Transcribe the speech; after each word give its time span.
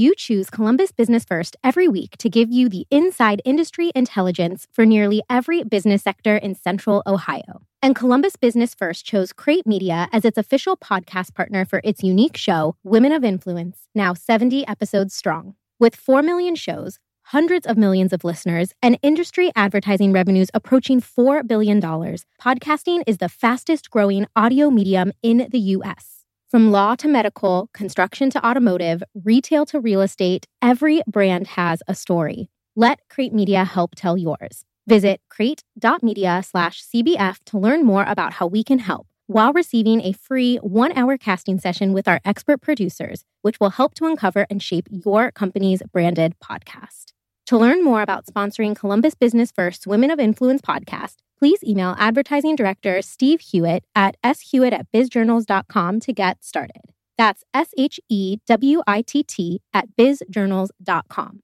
You 0.00 0.14
choose 0.14 0.48
Columbus 0.48 0.92
Business 0.92 1.26
First 1.26 1.58
every 1.62 1.86
week 1.86 2.16
to 2.20 2.30
give 2.30 2.50
you 2.50 2.70
the 2.70 2.86
inside 2.90 3.42
industry 3.44 3.92
intelligence 3.94 4.66
for 4.72 4.86
nearly 4.86 5.22
every 5.28 5.62
business 5.62 6.02
sector 6.02 6.38
in 6.38 6.54
Central 6.54 7.02
Ohio. 7.06 7.60
And 7.82 7.94
Columbus 7.94 8.36
Business 8.36 8.74
First 8.74 9.04
chose 9.04 9.34
Crate 9.34 9.66
Media 9.66 10.08
as 10.10 10.24
its 10.24 10.38
official 10.38 10.78
podcast 10.78 11.34
partner 11.34 11.66
for 11.66 11.82
its 11.84 12.02
unique 12.02 12.38
show, 12.38 12.76
Women 12.82 13.12
of 13.12 13.24
Influence, 13.24 13.88
now 13.94 14.14
70 14.14 14.66
episodes 14.66 15.14
strong. 15.14 15.54
With 15.78 15.94
4 15.94 16.22
million 16.22 16.54
shows, 16.54 16.98
hundreds 17.24 17.66
of 17.66 17.76
millions 17.76 18.14
of 18.14 18.24
listeners, 18.24 18.72
and 18.80 18.98
industry 19.02 19.52
advertising 19.54 20.12
revenues 20.12 20.48
approaching 20.54 21.02
$4 21.02 21.46
billion, 21.46 21.78
podcasting 21.78 23.02
is 23.06 23.18
the 23.18 23.28
fastest 23.28 23.90
growing 23.90 24.26
audio 24.34 24.70
medium 24.70 25.12
in 25.22 25.46
the 25.50 25.60
U.S. 25.76 26.19
From 26.50 26.72
law 26.72 26.96
to 26.96 27.06
medical, 27.06 27.70
construction 27.72 28.28
to 28.30 28.44
automotive, 28.44 29.04
retail 29.14 29.64
to 29.66 29.78
real 29.78 30.00
estate, 30.00 30.46
every 30.60 31.00
brand 31.06 31.46
has 31.46 31.80
a 31.86 31.94
story. 31.94 32.48
Let 32.74 32.98
Crate 33.08 33.32
Media 33.32 33.64
help 33.64 33.94
tell 33.94 34.18
yours. 34.18 34.64
Visit 34.88 35.20
crate.media 35.28 36.42
slash 36.44 36.82
CBF 36.82 37.38
to 37.46 37.56
learn 37.58 37.84
more 37.84 38.04
about 38.04 38.32
how 38.32 38.48
we 38.48 38.64
can 38.64 38.80
help 38.80 39.06
while 39.28 39.52
receiving 39.52 40.00
a 40.00 40.10
free 40.10 40.56
one 40.56 40.90
hour 40.98 41.16
casting 41.16 41.60
session 41.60 41.92
with 41.92 42.08
our 42.08 42.20
expert 42.24 42.60
producers, 42.60 43.24
which 43.42 43.60
will 43.60 43.70
help 43.70 43.94
to 43.94 44.06
uncover 44.06 44.44
and 44.50 44.60
shape 44.60 44.88
your 44.90 45.30
company's 45.30 45.82
branded 45.92 46.34
podcast. 46.42 47.12
To 47.46 47.58
learn 47.58 47.84
more 47.84 48.02
about 48.02 48.26
sponsoring 48.26 48.74
Columbus 48.74 49.14
Business 49.14 49.52
First 49.52 49.86
Women 49.86 50.10
of 50.10 50.18
Influence 50.18 50.62
podcast, 50.62 51.18
please 51.40 51.64
email 51.64 51.96
advertising 51.98 52.54
director 52.54 53.00
Steve 53.00 53.40
Hewitt 53.40 53.82
at 53.94 54.14
shewitt 54.22 54.74
at 54.74 54.86
bizjournals.com 54.92 55.98
to 56.00 56.12
get 56.12 56.44
started. 56.44 56.92
That's 57.16 57.44
S 57.54 57.70
H 57.78 57.98
E 58.10 58.36
W 58.46 58.82
I 58.86 59.00
T 59.00 59.22
T 59.22 59.62
at 59.72 59.88
bizjournals.com. 59.98 61.40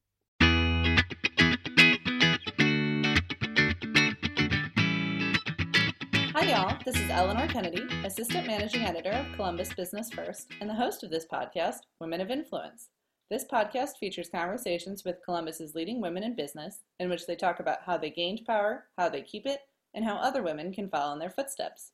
Hi, 6.35 6.51
y'all. 6.51 6.77
This 6.85 6.97
is 6.97 7.09
Eleanor 7.09 7.49
Kennedy, 7.49 7.83
Assistant 8.05 8.47
Managing 8.47 8.83
Editor 8.83 9.13
of 9.13 9.35
Columbus 9.35 9.73
Business 9.73 10.11
First, 10.11 10.49
and 10.61 10.69
the 10.69 10.75
host 10.75 11.05
of 11.05 11.11
this 11.11 11.25
podcast, 11.33 11.79
Women 12.03 12.21
of 12.21 12.31
Influence. 12.31 12.91
This 13.31 13.47
podcast 13.51 13.97
features 13.99 14.29
conversations 14.29 15.05
with 15.05 15.25
Columbus's 15.25 15.75
leading 15.75 16.03
women 16.03 16.23
in 16.23 16.37
business, 16.37 16.83
in 17.01 17.09
which 17.09 17.27
they 17.27 17.35
talk 17.35 17.61
about 17.61 17.79
how 17.87 17.97
they 17.97 18.11
gained 18.11 18.43
power, 18.47 18.85
how 18.99 19.09
they 19.09 19.23
keep 19.23 19.47
it, 19.47 19.61
and 19.97 20.05
how 20.05 20.17
other 20.17 20.43
women 20.43 20.73
can 20.73 20.89
follow 20.91 21.15
in 21.15 21.19
their 21.19 21.31
footsteps. 21.31 21.93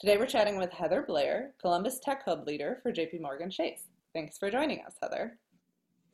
Today 0.00 0.18
we're 0.18 0.26
chatting 0.26 0.58
with 0.58 0.72
Heather 0.72 1.04
Blair, 1.06 1.54
Columbus 1.60 2.00
Tech 2.00 2.24
Hub 2.24 2.46
leader 2.46 2.80
for 2.82 2.92
JP 2.92 3.22
Morgan 3.22 3.50
Chase. 3.50 3.84
Thanks 4.12 4.36
for 4.36 4.50
joining 4.50 4.80
us, 4.80 4.96
Heather. 5.00 5.38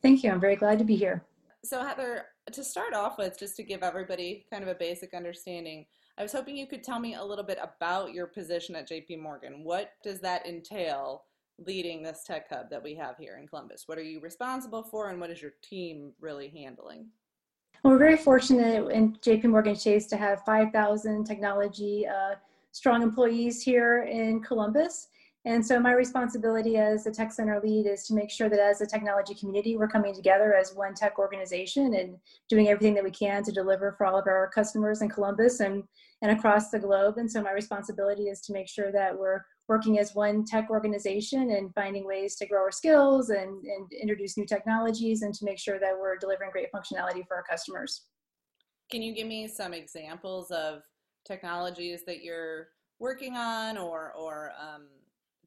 Thank 0.01 0.23
you. 0.23 0.31
I'm 0.31 0.39
very 0.39 0.55
glad 0.55 0.77
to 0.77 0.85
be 0.85 0.95
here. 0.95 1.25
So, 1.65 1.83
Heather, 1.83 2.25
to 2.51 2.63
start 2.63 2.93
off 2.93 3.17
with, 3.17 3.39
just 3.39 3.55
to 3.55 3.63
give 3.63 3.81
everybody 3.81 4.45
kind 4.49 4.61
of 4.61 4.69
a 4.69 4.75
basic 4.75 5.13
understanding, 5.13 5.85
I 6.17 6.21
was 6.21 6.31
hoping 6.31 6.55
you 6.55 6.67
could 6.67 6.83
tell 6.83 6.99
me 6.99 7.15
a 7.15 7.23
little 7.23 7.43
bit 7.43 7.57
about 7.61 8.13
your 8.13 8.27
position 8.27 8.75
at 8.75 8.87
JP 8.87 9.19
Morgan. 9.19 9.63
What 9.63 9.93
does 10.03 10.19
that 10.19 10.45
entail 10.45 11.23
leading 11.57 12.03
this 12.03 12.23
tech 12.25 12.49
hub 12.49 12.69
that 12.69 12.83
we 12.83 12.93
have 12.95 13.17
here 13.17 13.37
in 13.41 13.47
Columbus? 13.47 13.83
What 13.87 13.97
are 13.97 14.03
you 14.03 14.19
responsible 14.19 14.83
for, 14.83 15.09
and 15.09 15.19
what 15.19 15.31
is 15.31 15.41
your 15.41 15.53
team 15.63 16.13
really 16.21 16.49
handling? 16.49 17.07
We're 17.83 17.97
very 17.97 18.15
fortunate 18.15 18.89
in 18.91 19.17
JP 19.17 19.43
Morgan 19.45 19.75
Chase 19.75 20.07
to 20.07 20.15
have 20.15 20.45
5,000 20.45 21.25
technology 21.25 22.07
uh, 22.07 22.35
strong 22.71 23.01
employees 23.01 23.61
here 23.61 24.03
in 24.03 24.41
Columbus. 24.41 25.09
And 25.43 25.65
so 25.65 25.81
my 25.81 25.91
responsibility 25.91 26.77
as 26.77 27.03
the 27.03 27.11
tech 27.11 27.33
center 27.33 27.59
lead 27.61 27.85
is 27.85 28.07
to 28.07 28.13
make 28.13 28.31
sure 28.31 28.47
that 28.47 28.59
as 28.59 28.79
a 28.79 28.85
technology 28.85 29.35
community, 29.35 29.75
we're 29.75 29.89
coming 29.89 30.15
together 30.15 30.55
as 30.55 30.73
one 30.73 30.93
tech 30.93 31.19
organization 31.19 31.95
and 31.95 32.15
doing 32.47 32.69
everything 32.69 32.93
that 32.93 33.03
we 33.03 33.11
can 33.11 33.43
to 33.43 33.51
deliver 33.51 33.91
for 33.91 34.05
all 34.05 34.17
of 34.17 34.27
our 34.27 34.49
customers 34.55 35.01
in 35.01 35.09
Columbus 35.09 35.59
and, 35.59 35.83
and 36.21 36.31
across 36.31 36.69
the 36.69 36.79
globe. 36.79 37.17
And 37.17 37.29
so 37.29 37.43
my 37.43 37.51
responsibility 37.51 38.29
is 38.29 38.39
to 38.43 38.53
make 38.53 38.69
sure 38.69 38.93
that 38.93 39.19
we're 39.19 39.43
working 39.67 39.99
as 39.99 40.13
one 40.13 40.43
tech 40.43 40.69
organization 40.69 41.51
and 41.51 41.73
finding 41.73 42.05
ways 42.05 42.35
to 42.35 42.45
grow 42.45 42.61
our 42.61 42.71
skills 42.71 43.29
and, 43.29 43.63
and 43.63 43.91
introduce 43.93 44.37
new 44.37 44.45
technologies 44.45 45.21
and 45.21 45.33
to 45.33 45.45
make 45.45 45.57
sure 45.57 45.79
that 45.79 45.93
we're 45.97 46.17
delivering 46.17 46.51
great 46.51 46.71
functionality 46.71 47.25
for 47.27 47.35
our 47.35 47.43
customers. 47.43 48.01
Can 48.91 49.01
you 49.01 49.13
give 49.13 49.27
me 49.27 49.47
some 49.47 49.73
examples 49.73 50.51
of 50.51 50.83
technologies 51.25 52.03
that 52.05 52.23
you're 52.23 52.67
working 52.99 53.35
on 53.37 53.77
or, 53.77 54.13
or 54.17 54.51
um, 54.59 54.87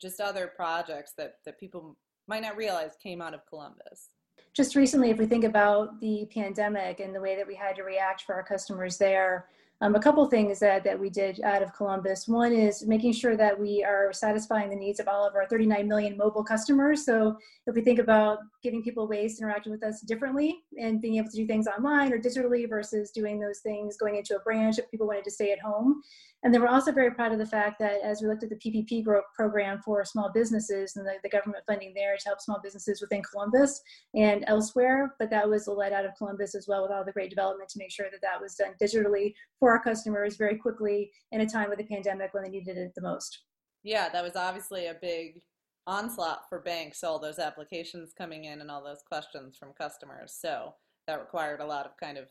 just 0.00 0.21
other 0.21 0.47
projects 0.47 1.12
that, 1.19 1.34
that 1.44 1.60
people 1.60 1.97
might 2.26 2.43
not 2.43 2.56
realize 2.56 2.93
came 3.03 3.21
out 3.21 3.34
of 3.34 3.47
Columbus? 3.47 4.10
Just 4.55 4.75
recently, 4.75 5.10
if 5.10 5.19
we 5.19 5.26
think 5.26 5.44
about 5.44 6.00
the 6.00 6.26
pandemic 6.32 7.00
and 7.00 7.15
the 7.15 7.21
way 7.21 7.37
that 7.37 7.47
we 7.47 7.55
had 7.55 7.76
to 7.76 7.82
react 7.82 8.22
for 8.22 8.34
our 8.34 8.43
customers 8.43 8.97
there, 8.97 9.49
um, 9.82 9.94
a 9.94 10.00
couple 10.00 10.25
things 10.26 10.59
that, 10.60 10.84
that 10.84 10.98
we 10.98 11.10
did 11.10 11.41
out 11.42 11.62
of 11.62 11.75
Columbus. 11.75 12.26
One 12.26 12.53
is 12.53 12.87
making 12.87 13.12
sure 13.12 13.37
that 13.37 13.59
we 13.59 13.84
are 13.84 14.12
satisfying 14.12 14.70
the 14.70 14.76
needs 14.76 15.00
of 15.00 15.09
all 15.09 15.26
of 15.26 15.34
our 15.34 15.47
39 15.47 15.87
million 15.87 16.16
mobile 16.16 16.42
customers. 16.42 17.04
So 17.04 17.37
if 17.66 17.75
we 17.75 17.82
think 17.82 17.98
about 17.98 18.38
giving 18.62 18.82
people 18.82 19.06
ways 19.06 19.37
to 19.37 19.42
interact 19.42 19.66
with 19.66 19.82
us 19.82 20.00
differently 20.00 20.62
and 20.81 21.03
being 21.03 21.16
able 21.16 21.28
to 21.31 21.37
do 21.37 21.47
things 21.47 21.66
online 21.66 22.12
or 22.12 22.19
digitally 22.19 22.69
versus 22.69 23.10
doing 23.10 23.38
those 23.38 23.60
things 23.60 23.98
going 23.98 24.16
into 24.16 24.37
a 24.37 24.41
branch 24.41 24.78
if 24.78 24.91
people 24.91 25.06
wanted 25.06 25.25
to 25.25 25.31
stay 25.31 25.53
at 25.53 25.60
home. 25.60 26.03
And 26.46 26.54
then 26.54 26.62
we're 26.62 26.68
also 26.68 26.92
very 26.92 27.10
proud 27.10 27.32
of 27.32 27.40
the 27.40 27.46
fact 27.46 27.80
that 27.80 27.98
as 28.04 28.22
we 28.22 28.28
looked 28.28 28.44
at 28.44 28.50
the 28.50 28.54
PPP 28.54 29.04
program 29.34 29.80
for 29.84 30.04
small 30.04 30.30
businesses 30.32 30.94
and 30.94 31.04
the, 31.04 31.14
the 31.24 31.28
government 31.28 31.64
funding 31.66 31.92
there 31.92 32.16
to 32.16 32.24
help 32.24 32.40
small 32.40 32.60
businesses 32.62 33.00
within 33.00 33.20
Columbus 33.20 33.80
and 34.14 34.44
elsewhere, 34.46 35.16
but 35.18 35.28
that 35.30 35.50
was 35.50 35.66
led 35.66 35.92
out 35.92 36.04
of 36.04 36.12
Columbus 36.16 36.54
as 36.54 36.68
well 36.68 36.82
with 36.82 36.92
all 36.92 37.04
the 37.04 37.10
great 37.10 37.30
development 37.30 37.68
to 37.70 37.80
make 37.80 37.90
sure 37.90 38.06
that 38.12 38.20
that 38.22 38.40
was 38.40 38.54
done 38.54 38.74
digitally 38.80 39.34
for 39.58 39.72
our 39.72 39.82
customers 39.82 40.36
very 40.36 40.56
quickly 40.56 41.10
in 41.32 41.40
a 41.40 41.48
time 41.48 41.72
of 41.72 41.78
the 41.78 41.84
pandemic 41.84 42.32
when 42.32 42.44
they 42.44 42.50
needed 42.50 42.78
it 42.78 42.92
the 42.94 43.02
most. 43.02 43.40
Yeah, 43.82 44.08
that 44.10 44.22
was 44.22 44.36
obviously 44.36 44.86
a 44.86 44.94
big 44.94 45.42
onslaught 45.88 46.48
for 46.48 46.60
banks, 46.60 47.02
all 47.02 47.18
those 47.18 47.40
applications 47.40 48.12
coming 48.16 48.44
in 48.44 48.60
and 48.60 48.70
all 48.70 48.84
those 48.84 49.02
questions 49.02 49.56
from 49.56 49.72
customers. 49.76 50.38
So 50.40 50.74
that 51.08 51.18
required 51.18 51.58
a 51.58 51.66
lot 51.66 51.86
of 51.86 51.96
kind 51.96 52.18
of 52.18 52.28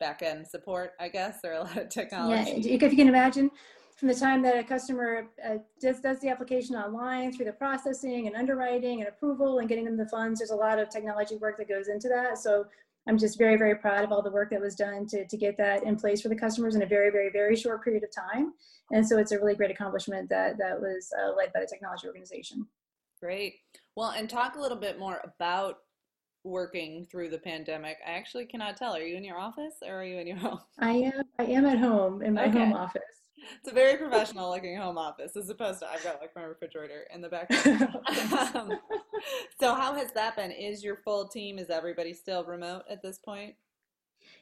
back 0.00 0.22
end 0.22 0.46
support, 0.48 0.92
I 0.98 1.08
guess, 1.08 1.38
or 1.44 1.52
a 1.52 1.60
lot 1.60 1.76
of 1.76 1.88
technology. 1.88 2.62
Yeah, 2.62 2.74
if 2.74 2.90
you 2.90 2.96
can 2.96 3.08
imagine, 3.08 3.50
from 3.96 4.08
the 4.08 4.14
time 4.14 4.42
that 4.42 4.56
a 4.58 4.64
customer 4.64 5.28
uh, 5.46 5.58
does, 5.80 6.00
does 6.00 6.20
the 6.20 6.28
application 6.28 6.74
online 6.74 7.32
through 7.32 7.44
the 7.44 7.52
processing 7.52 8.26
and 8.26 8.34
underwriting 8.34 9.00
and 9.00 9.08
approval 9.08 9.58
and 9.58 9.68
getting 9.68 9.84
them 9.84 9.96
the 9.96 10.08
funds, 10.08 10.40
there's 10.40 10.50
a 10.50 10.56
lot 10.56 10.78
of 10.78 10.88
technology 10.88 11.36
work 11.36 11.58
that 11.58 11.68
goes 11.68 11.88
into 11.88 12.08
that. 12.08 12.38
So 12.38 12.64
I'm 13.06 13.18
just 13.18 13.38
very, 13.38 13.56
very 13.56 13.76
proud 13.76 14.02
of 14.02 14.10
all 14.10 14.22
the 14.22 14.30
work 14.30 14.50
that 14.50 14.60
was 14.60 14.74
done 14.74 15.06
to, 15.08 15.26
to 15.26 15.36
get 15.36 15.56
that 15.58 15.84
in 15.84 15.96
place 15.96 16.22
for 16.22 16.28
the 16.28 16.36
customers 16.36 16.74
in 16.74 16.82
a 16.82 16.86
very, 16.86 17.10
very, 17.10 17.30
very 17.30 17.56
short 17.56 17.84
period 17.84 18.02
of 18.02 18.10
time. 18.14 18.54
And 18.90 19.06
so 19.06 19.18
it's 19.18 19.32
a 19.32 19.38
really 19.38 19.54
great 19.54 19.70
accomplishment 19.70 20.28
that, 20.30 20.58
that 20.58 20.80
was 20.80 21.12
uh, 21.20 21.34
led 21.36 21.52
by 21.52 21.60
the 21.60 21.66
technology 21.66 22.06
organization. 22.06 22.66
Great. 23.20 23.56
Well, 23.96 24.10
and 24.10 24.30
talk 24.30 24.56
a 24.56 24.60
little 24.60 24.78
bit 24.78 24.98
more 24.98 25.20
about 25.24 25.78
working 26.44 27.06
through 27.10 27.28
the 27.30 27.38
pandemic. 27.38 27.98
I 28.06 28.12
actually 28.12 28.46
cannot 28.46 28.76
tell. 28.76 28.94
Are 28.94 29.02
you 29.02 29.16
in 29.16 29.24
your 29.24 29.38
office 29.38 29.74
or 29.86 30.00
are 30.00 30.04
you 30.04 30.18
in 30.18 30.26
your 30.26 30.36
home? 30.38 30.60
I 30.78 30.92
am. 30.92 31.22
I 31.38 31.44
am 31.44 31.66
at 31.66 31.78
home 31.78 32.22
in 32.22 32.34
my 32.34 32.46
okay. 32.46 32.58
home 32.58 32.74
office. 32.74 33.02
It's 33.58 33.70
a 33.70 33.74
very 33.74 33.96
professional 33.96 34.50
looking 34.50 34.76
home 34.76 34.98
office 34.98 35.34
as 35.36 35.48
opposed 35.48 35.80
to 35.80 35.90
I've 35.90 36.04
got 36.04 36.20
like 36.20 36.36
my 36.36 36.42
refrigerator 36.42 37.06
in 37.12 37.20
the 37.22 37.28
back. 37.28 37.50
um, 38.54 38.78
so 39.60 39.74
how 39.74 39.94
has 39.94 40.12
that 40.12 40.36
been? 40.36 40.50
Is 40.50 40.84
your 40.84 40.96
full 40.96 41.26
team? 41.26 41.58
Is 41.58 41.70
everybody 41.70 42.12
still 42.12 42.44
remote 42.44 42.82
at 42.88 43.02
this 43.02 43.18
point? 43.18 43.54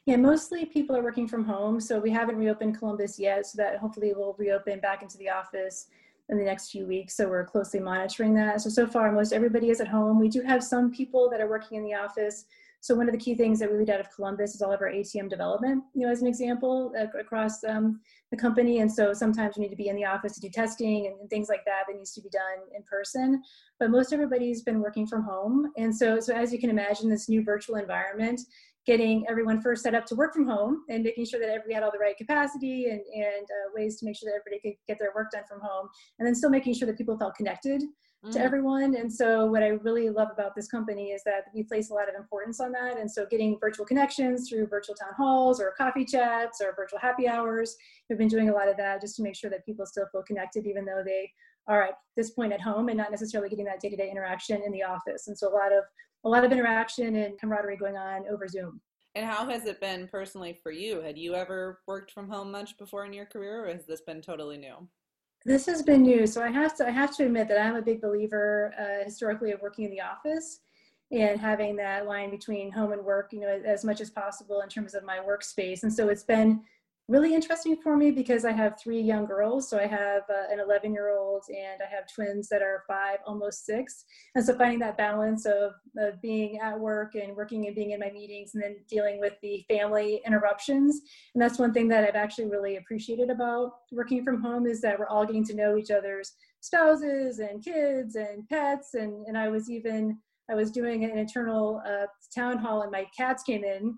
Yeah, 0.05 0.17
mostly 0.17 0.65
people 0.65 0.97
are 0.97 1.03
working 1.03 1.29
from 1.29 1.45
home. 1.45 1.81
So 1.81 2.01
we 2.01 2.11
haven't 2.11 2.37
reopened 2.37 2.79
Columbus 2.79 3.19
yet. 3.19 3.47
So 3.47 3.57
that 3.59 3.79
hopefully 3.79 4.13
we'll 4.17 4.35
reopen 4.39 4.81
back 4.81 5.03
into 5.03 5.17
the 5.19 5.31
office 5.31 5.87
in 6.29 6.39
the 6.39 6.45
next 6.45 6.71
few 6.71 6.87
weeks. 6.87 7.17
So 7.17 7.29
we're 7.29 7.45
closely 7.45 7.81
monitoring 7.81 8.35
that. 8.35 8.61
So, 8.61 8.71
so 8.71 8.87
far, 8.87 9.11
most 9.13 9.33
everybody 9.33 9.71
is 9.71 9.81
at 9.81 9.89
home. 9.89 10.21
We 10.21 10.29
do 10.29 10.43
have 10.43 10.63
some 10.63 10.91
people 10.93 11.31
that 11.31 11.41
are 11.41 11.49
working 11.49 11.79
in 11.79 11.85
the 11.85 11.95
office. 11.95 12.45
So 12.81 12.95
one 12.95 13.09
of 13.09 13.13
the 13.13 13.19
key 13.19 13.35
things 13.35 13.59
that 13.59 13.71
we 13.71 13.77
lead 13.77 13.91
out 13.91 13.99
of 13.99 14.15
Columbus 14.15 14.55
is 14.55 14.63
all 14.63 14.73
of 14.73 14.81
our 14.81 14.89
ATM 14.89 15.29
development, 15.29 15.83
you 15.95 16.07
know, 16.07 16.13
as 16.13 16.23
an 16.23 16.29
example, 16.29 16.93
across 17.19 17.65
um, 17.65 18.01
the 18.31 18.37
company. 18.37 18.79
And 18.79 18.93
so 18.93 19.13
sometimes 19.13 19.57
we 19.57 19.63
need 19.63 19.71
to 19.71 19.77
be 19.77 19.89
in 19.89 19.97
the 19.97 20.05
office 20.05 20.35
to 20.35 20.41
do 20.41 20.49
testing 20.49 21.07
and, 21.07 21.19
and, 21.19 21.29
things 21.29 21.49
like 21.49 21.65
that 21.65 21.85
that 21.89 21.97
needs 21.97 22.13
to 22.13 22.21
be 22.21 22.29
done 22.29 22.59
in 22.77 22.83
person. 22.85 23.43
But 23.81 23.91
most 23.91 24.13
everybody's 24.13 24.63
been 24.63 24.81
working 24.81 25.09
from 25.09 25.23
home. 25.23 25.73
And 25.77 25.95
so, 25.95 26.21
so 26.21 26.35
as 26.35 26.53
you 26.53 26.61
can 26.61 26.71
imagine, 26.71 27.11
this 27.11 27.29
new 27.29 27.43
virtual 27.43 27.77
environment 27.77 28.43
getting 28.89 29.23
everyone 29.29 29.61
first 29.61 29.83
set 29.83 29.95
up 29.95 30.07
to 30.07 30.15
work 30.15 30.33
from 30.33 30.49
home 30.49 30.83
and 30.89 31.03
making 31.05 31.27
sure 31.27 31.39
that 31.39 31.51
everybody 31.51 31.75
had 31.75 31.83
all 31.83 31.93
the 31.93 31.99
right 31.99 32.17
capacity 32.17 32.87
and, 32.87 33.03
and 33.15 33.45
uh, 33.45 33.69
ways 33.75 33.99
to 33.99 34.07
make 34.07 34.17
sure 34.17 34.31
that 34.31 34.35
everybody 34.35 34.59
could 34.63 34.79
get 34.89 34.99
their 34.99 35.13
work 35.15 35.31
done 35.31 35.43
from 35.47 35.61
home 35.61 35.87
and 36.19 36.27
then 36.27 36.35
still 36.35 36.49
making 36.49 36.73
sure 36.73 36.87
that 36.87 36.97
people 36.97 37.19
felt 37.19 37.35
connected 37.35 37.83
mm. 38.25 38.33
to 38.33 38.41
everyone 38.41 38.97
and 38.97 39.13
so 39.13 39.45
what 39.45 39.63
i 39.63 39.69
really 39.69 40.09
love 40.09 40.29
about 40.33 40.55
this 40.57 40.69
company 40.69 41.09
is 41.09 41.23
that 41.23 41.45
we 41.55 41.63
place 41.65 41.91
a 41.91 41.93
lot 41.93 42.09
of 42.09 42.15
importance 42.15 42.61
on 42.61 42.73
that 42.73 42.97
and 42.97 43.11
so 43.11 43.27
getting 43.27 43.59
virtual 43.61 43.85
connections 43.85 44.49
through 44.49 44.67
virtual 44.67 44.95
town 44.95 45.13
halls 45.19 45.61
or 45.61 45.75
coffee 45.77 46.07
chats 46.07 46.63
or 46.63 46.75
virtual 46.75 46.99
happy 46.99 47.29
hours 47.29 47.77
we've 48.09 48.19
been 48.19 48.27
doing 48.27 48.49
a 48.49 48.55
lot 48.55 48.71
of 48.71 48.77
that 48.79 49.03
just 49.03 49.17
to 49.17 49.23
make 49.23 49.37
sure 49.37 49.51
that 49.51 49.67
people 49.67 49.85
still 49.85 50.07
feel 50.11 50.23
connected 50.23 50.67
even 50.67 50.87
though 50.87 51.03
they 51.05 51.31
are 51.69 51.83
at 51.85 51.95
this 52.17 52.31
point 52.31 52.53
at 52.53 52.61
home 52.61 52.89
and 52.89 52.99
not 52.99 53.11
necessarily 53.11 53.49
getting 53.49 53.67
that 53.67 53.81
day-to-day 53.81 54.11
interaction 54.11 54.63
in 54.65 54.73
the 54.73 54.83
office. 54.83 55.29
And 55.29 55.39
so 55.39 55.49
a 55.49 55.55
lot 55.55 55.73
of 55.73 55.85
a 56.25 56.29
lot 56.29 56.45
of 56.45 56.51
interaction 56.51 57.15
and 57.15 57.39
camaraderie 57.39 57.77
going 57.77 57.97
on 57.97 58.25
over 58.29 58.49
Zoom. 58.49 58.81
And 59.15 59.25
how 59.25 59.49
has 59.49 59.67
it 59.67 59.81
been 59.81 60.09
personally 60.09 60.59
for 60.63 60.73
you? 60.73 61.01
Had 61.01 61.17
you 61.17 61.35
ever 61.35 61.81
worked 61.87 62.11
from 62.11 62.29
home 62.29 62.51
much 62.51 62.77
before 62.77 63.05
in 63.05 63.13
your 63.13 63.27
career, 63.27 63.65
or 63.65 63.73
has 63.73 63.87
this 63.87 64.01
been 64.01 64.21
totally 64.21 64.59
new? 64.59 64.89
This 65.45 65.67
has 65.67 65.83
been 65.83 66.03
new. 66.03 66.27
So 66.27 66.43
I 66.43 66.51
have 66.51 66.77
to 66.79 66.87
I 66.87 66.91
have 66.91 67.17
to 67.17 67.25
admit 67.25 67.49
that 67.49 67.61
I'm 67.61 67.77
a 67.77 67.83
big 67.83 68.01
believer 68.01 68.75
uh, 68.79 69.05
historically 69.05 69.53
of 69.53 69.63
working 69.63 69.85
in 69.85 69.91
the 69.91 70.01
office 70.01 70.61
and 71.11 71.41
having 71.41 71.77
that 71.77 72.07
line 72.07 72.31
between 72.31 72.71
home 72.71 72.93
and 72.93 73.03
work, 73.05 73.33
you 73.33 73.41
know, 73.41 73.63
as 73.65 73.85
much 73.85 74.01
as 74.01 74.11
possible 74.11 74.61
in 74.61 74.69
terms 74.69 74.95
of 74.95 75.05
my 75.05 75.19
workspace. 75.19 75.83
And 75.83 75.93
so 75.93 76.09
it's 76.09 76.25
been 76.25 76.61
really 77.09 77.35
interesting 77.35 77.75
for 77.83 77.97
me 77.97 78.11
because 78.11 78.45
I 78.45 78.53
have 78.53 78.79
three 78.79 79.01
young 79.01 79.25
girls. 79.25 79.69
So 79.69 79.79
I 79.79 79.87
have 79.87 80.23
uh, 80.29 80.53
an 80.53 80.61
11 80.61 80.93
year 80.93 81.17
old 81.17 81.43
and 81.49 81.81
I 81.81 81.95
have 81.95 82.05
twins 82.15 82.49
that 82.51 82.61
are 82.61 82.85
five, 82.87 83.19
almost 83.27 83.65
six. 83.65 84.05
And 84.35 84.45
so 84.45 84.55
finding 84.57 84.79
that 84.81 84.99
balance 84.99 85.47
of, 85.47 85.73
of 85.97 86.21
being 86.21 86.59
at 86.59 86.79
work 86.79 87.15
and 87.15 87.35
working 87.35 87.67
and 87.67 87.75
being 87.75 87.93
in 87.93 88.01
my 88.01 88.11
meetings 88.11 88.55
and 88.55 88.63
then 88.63 88.77
dealing 88.91 89.21
with 89.21 89.35
the 89.41 89.65
family 89.69 90.21
interruptions. 90.27 91.01
And 91.35 91.43
that's 91.43 91.59
one 91.59 91.73
thing 91.73 91.89
that 91.89 92.05
I've 92.05 92.15
actually 92.15 92.51
really 92.51 92.77
appreciated 92.77 93.31
about 93.31 93.73
working 93.91 94.23
from 94.23 94.43
home 94.43 94.67
is 94.67 94.83
that 94.83 94.99
we're 94.99 95.09
all 95.09 95.25
getting 95.25 95.47
to 95.47 95.57
know 95.57 95.79
each 95.79 95.91
other's 95.91 96.35
spouses 96.61 97.39
and 97.39 97.65
kids 97.65 98.17
and 98.17 98.47
pets. 98.51 98.93
And, 98.93 99.27
and 99.27 99.39
I 99.39 99.49
was 99.49 99.71
even, 99.71 100.19
I 100.51 100.55
was 100.55 100.71
doing 100.71 101.05
an 101.05 101.17
internal 101.17 101.81
uh, 101.87 102.07
town 102.35 102.59
hall 102.59 102.83
and 102.83 102.93
my 102.93 103.07
cats 103.17 103.43
came 103.43 103.65
in 103.65 103.97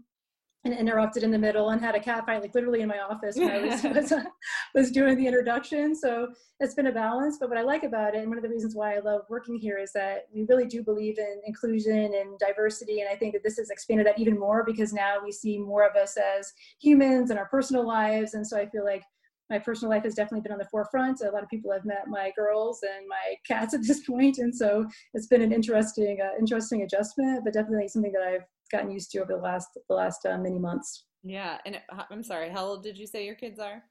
and 0.65 0.75
interrupted 0.75 1.23
in 1.23 1.31
the 1.31 1.39
middle 1.39 1.71
and 1.71 1.81
had 1.81 1.95
a 1.95 2.01
cat 2.01 2.27
fight 2.27 2.43
like 2.43 2.55
literally 2.55 2.83
in 2.83 2.89
my 2.89 2.99
office 2.99 3.37
when 3.37 3.51
I 3.51 3.63
was 3.63 3.83
was, 4.13 4.13
was, 4.75 4.91
doing 4.91 5.17
the 5.17 5.27
introduction. 5.27 5.95
So 5.95 6.29
it's 6.59 6.75
been 6.75 6.89
a 6.89 6.93
balance. 6.93 7.39
But 7.41 7.49
what 7.49 7.59
I 7.59 7.63
like 7.63 7.83
about 7.83 8.15
it, 8.15 8.19
and 8.19 8.29
one 8.29 8.37
of 8.37 8.43
the 8.43 8.51
reasons 8.51 8.75
why 8.75 8.97
I 8.97 9.01
love 9.01 9.23
working 9.31 9.59
here, 9.59 9.79
is 9.79 9.93
that 9.93 10.27
we 10.35 10.45
really 10.49 10.67
do 10.67 10.83
believe 10.83 11.19
in 11.19 11.41
inclusion 11.47 12.13
and 12.15 12.39
diversity. 12.39 13.01
And 13.01 13.09
I 13.09 13.17
think 13.17 13.33
that 13.33 13.43
this 13.43 13.57
has 13.57 13.71
expanded 13.71 14.07
that 14.07 14.19
even 14.19 14.39
more 14.39 14.63
because 14.65 14.93
now 14.93 15.17
we 15.25 15.33
see 15.33 15.59
more 15.59 15.89
of 15.89 15.97
us 15.97 16.17
as 16.17 16.53
humans 16.81 17.31
in 17.31 17.39
our 17.39 17.47
personal 17.47 17.87
lives. 17.87 18.35
And 18.35 18.47
so 18.47 18.59
I 18.59 18.69
feel 18.69 18.85
like 18.85 19.03
my 19.49 19.59
personal 19.59 19.91
life 19.91 20.05
has 20.05 20.15
definitely 20.15 20.43
been 20.43 20.53
on 20.53 20.59
the 20.59 20.69
forefront. 20.71 21.23
A 21.23 21.31
lot 21.31 21.43
of 21.43 21.49
people 21.49 21.73
have 21.73 21.85
met 21.85 22.07
my 22.07 22.33
girls 22.37 22.81
and 22.83 23.07
my 23.09 23.35
cats 23.47 23.75
at 23.75 23.81
this 23.83 24.01
point, 24.01 24.39
and 24.39 24.55
so 24.55 24.87
it's 25.13 25.27
been 25.27 25.43
an 25.43 25.53
interesting, 25.53 26.19
uh, 26.23 26.39
interesting 26.39 26.83
adjustment, 26.83 27.43
but 27.45 27.53
definitely 27.53 27.89
something 27.89 28.13
that 28.13 28.23
I've 28.23 28.45
gotten 28.71 28.91
used 28.91 29.11
to 29.13 29.19
over 29.19 29.33
the 29.33 29.39
last 29.39 29.79
the 29.89 29.95
last 29.95 30.27
uh, 30.27 30.39
many 30.39 30.59
months. 30.59 31.05
Yeah, 31.23 31.59
and 31.67 31.81
I'm 32.11 32.23
sorry, 32.23 32.49
how 32.49 32.65
old 32.65 32.83
did 32.83 32.97
you 32.97 33.07
say 33.07 33.27
your 33.27 33.35
kids 33.35 33.59
are? 33.59 33.83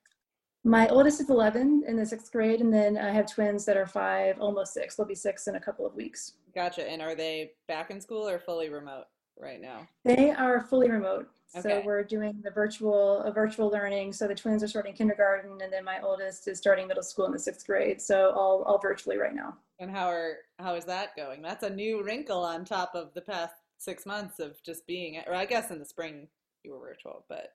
My 0.64 0.88
oldest 0.90 1.22
is 1.22 1.30
11 1.30 1.84
in 1.88 1.96
the 1.96 2.06
sixth 2.06 2.32
grade, 2.32 2.60
and 2.60 2.74
then 2.74 2.98
I 2.98 3.12
have 3.12 3.32
twins 3.32 3.66
that 3.66 3.78
are 3.78 3.86
five, 3.86 4.40
almost 4.40 4.74
six. 4.74 4.96
They'll 4.96 5.06
be 5.06 5.16
six 5.16 5.48
in 5.48 5.56
a 5.56 5.60
couple 5.60 5.86
of 5.86 5.96
weeks. 5.96 6.34
Gotcha. 6.54 6.90
And 6.90 7.02
are 7.02 7.16
they 7.16 7.52
back 7.68 7.92
in 7.92 8.02
school 8.02 8.28
or 8.28 8.40
fully 8.40 8.70
remote 8.70 9.06
right 9.40 9.62
now? 9.62 9.88
They 10.04 10.32
are 10.32 10.62
fully 10.62 10.90
remote. 10.90 11.30
Okay. 11.56 11.70
So 11.70 11.82
we're 11.84 12.04
doing 12.04 12.42
the 12.44 12.52
virtual 12.52 13.22
a 13.22 13.32
virtual 13.32 13.70
learning. 13.70 14.14
So 14.14 14.28
the 14.28 14.36
twins 14.36 14.62
are 14.62 14.68
starting 14.68 14.94
kindergarten, 14.94 15.62
and 15.62 15.74
then 15.74 15.84
my 15.84 16.00
oldest 16.02 16.48
is 16.48 16.58
starting 16.60 16.88
middle 16.88 17.04
school 17.04 17.26
in 17.26 17.32
the 17.32 17.40
sixth 17.40 17.66
grade. 17.66 18.02
So 18.02 18.32
all 18.32 18.64
all 18.64 18.80
virtually 18.80 19.18
right 19.18 19.34
now. 19.34 19.58
And 19.80 19.90
how 19.90 20.08
are 20.08 20.38
how 20.60 20.76
is 20.76 20.86
that 20.86 21.16
going? 21.16 21.42
That's 21.42 21.64
a 21.64 21.70
new 21.70 22.04
wrinkle 22.04 22.44
on 22.44 22.66
top 22.66 22.92
of 22.94 23.14
the 23.16 23.22
past 23.22 23.54
six 23.80 24.06
months 24.06 24.40
of 24.40 24.62
just 24.64 24.86
being, 24.86 25.22
or 25.26 25.34
I 25.34 25.46
guess 25.46 25.72
in 25.72 25.80
the 25.80 25.86
spring 25.86 26.28
you 26.64 26.74
were 26.74 26.80
virtual, 26.80 27.26
but 27.28 27.54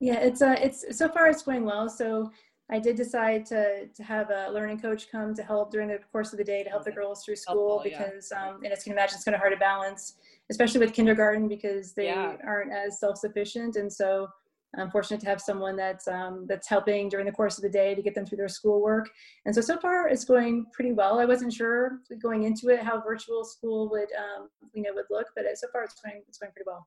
yeah, 0.00 0.20
it's 0.20 0.42
uh, 0.42 0.56
it's 0.58 0.96
so 0.96 1.08
far 1.08 1.26
it's 1.26 1.42
going 1.42 1.64
well. 1.64 1.88
So 1.88 2.30
I 2.70 2.78
did 2.78 2.96
decide 2.96 3.44
to 3.46 3.86
to 3.86 4.02
have 4.04 4.30
a 4.30 4.50
learning 4.52 4.80
coach 4.80 5.10
come 5.10 5.34
to 5.34 5.42
help 5.42 5.72
during 5.72 5.88
the 5.88 5.98
course 6.12 6.32
of 6.32 6.38
the 6.38 6.44
day 6.44 6.62
to 6.62 6.70
help 6.70 6.84
the 6.84 6.92
girls 6.92 7.24
through 7.24 7.36
school 7.36 7.80
because 7.82 8.30
yeah. 8.30 8.50
um, 8.50 8.60
and 8.62 8.72
as 8.72 8.86
you 8.86 8.90
can 8.90 8.98
imagine 8.98 9.16
it's 9.16 9.24
kind 9.24 9.34
of 9.34 9.40
hard 9.40 9.52
to 9.52 9.58
balance, 9.58 10.14
especially 10.50 10.80
with 10.80 10.92
kindergarten 10.92 11.48
because 11.48 11.92
they 11.94 12.06
yeah. 12.06 12.36
aren't 12.46 12.72
as 12.72 13.00
self 13.00 13.16
sufficient, 13.16 13.76
and 13.76 13.92
so 13.92 14.28
I'm 14.76 14.90
fortunate 14.90 15.20
to 15.20 15.26
have 15.26 15.40
someone 15.40 15.76
that's 15.76 16.06
um, 16.08 16.44
that's 16.46 16.68
helping 16.68 17.08
during 17.08 17.26
the 17.26 17.32
course 17.32 17.56
of 17.56 17.62
the 17.62 17.70
day 17.70 17.94
to 17.94 18.02
get 18.02 18.14
them 18.14 18.26
through 18.26 18.38
their 18.38 18.48
schoolwork. 18.48 19.08
And 19.46 19.54
so 19.54 19.60
so 19.60 19.78
far 19.78 20.08
it's 20.08 20.24
going 20.24 20.66
pretty 20.72 20.92
well. 20.92 21.18
I 21.18 21.24
wasn't 21.24 21.52
sure 21.52 22.00
going 22.22 22.42
into 22.42 22.68
it 22.68 22.80
how 22.80 23.00
virtual 23.00 23.44
school 23.44 23.88
would 23.90 24.08
um, 24.18 24.48
you 24.74 24.82
know 24.82 24.90
would 24.94 25.06
look, 25.10 25.28
but 25.34 25.44
so 25.54 25.68
far 25.72 25.84
it's 25.84 25.94
going 26.04 26.22
it's 26.28 26.38
going 26.38 26.52
pretty 26.52 26.66
well. 26.66 26.86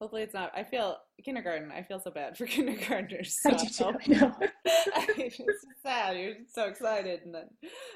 Hopefully 0.00 0.22
it's 0.22 0.34
not. 0.34 0.52
I 0.54 0.62
feel 0.62 0.96
kindergarten. 1.24 1.72
I 1.72 1.82
feel 1.82 1.98
so 1.98 2.12
bad 2.12 2.38
for 2.38 2.46
kindergartners. 2.46 3.36
So 3.42 3.50
I 3.50 3.54
do 3.54 3.66
too. 3.68 3.84
I 3.84 4.18
know. 4.20 4.36
it's 4.64 5.64
sad. 5.82 6.16
You're 6.16 6.34
so 6.46 6.66
excited, 6.66 7.22
and 7.24 7.34
then 7.34 7.48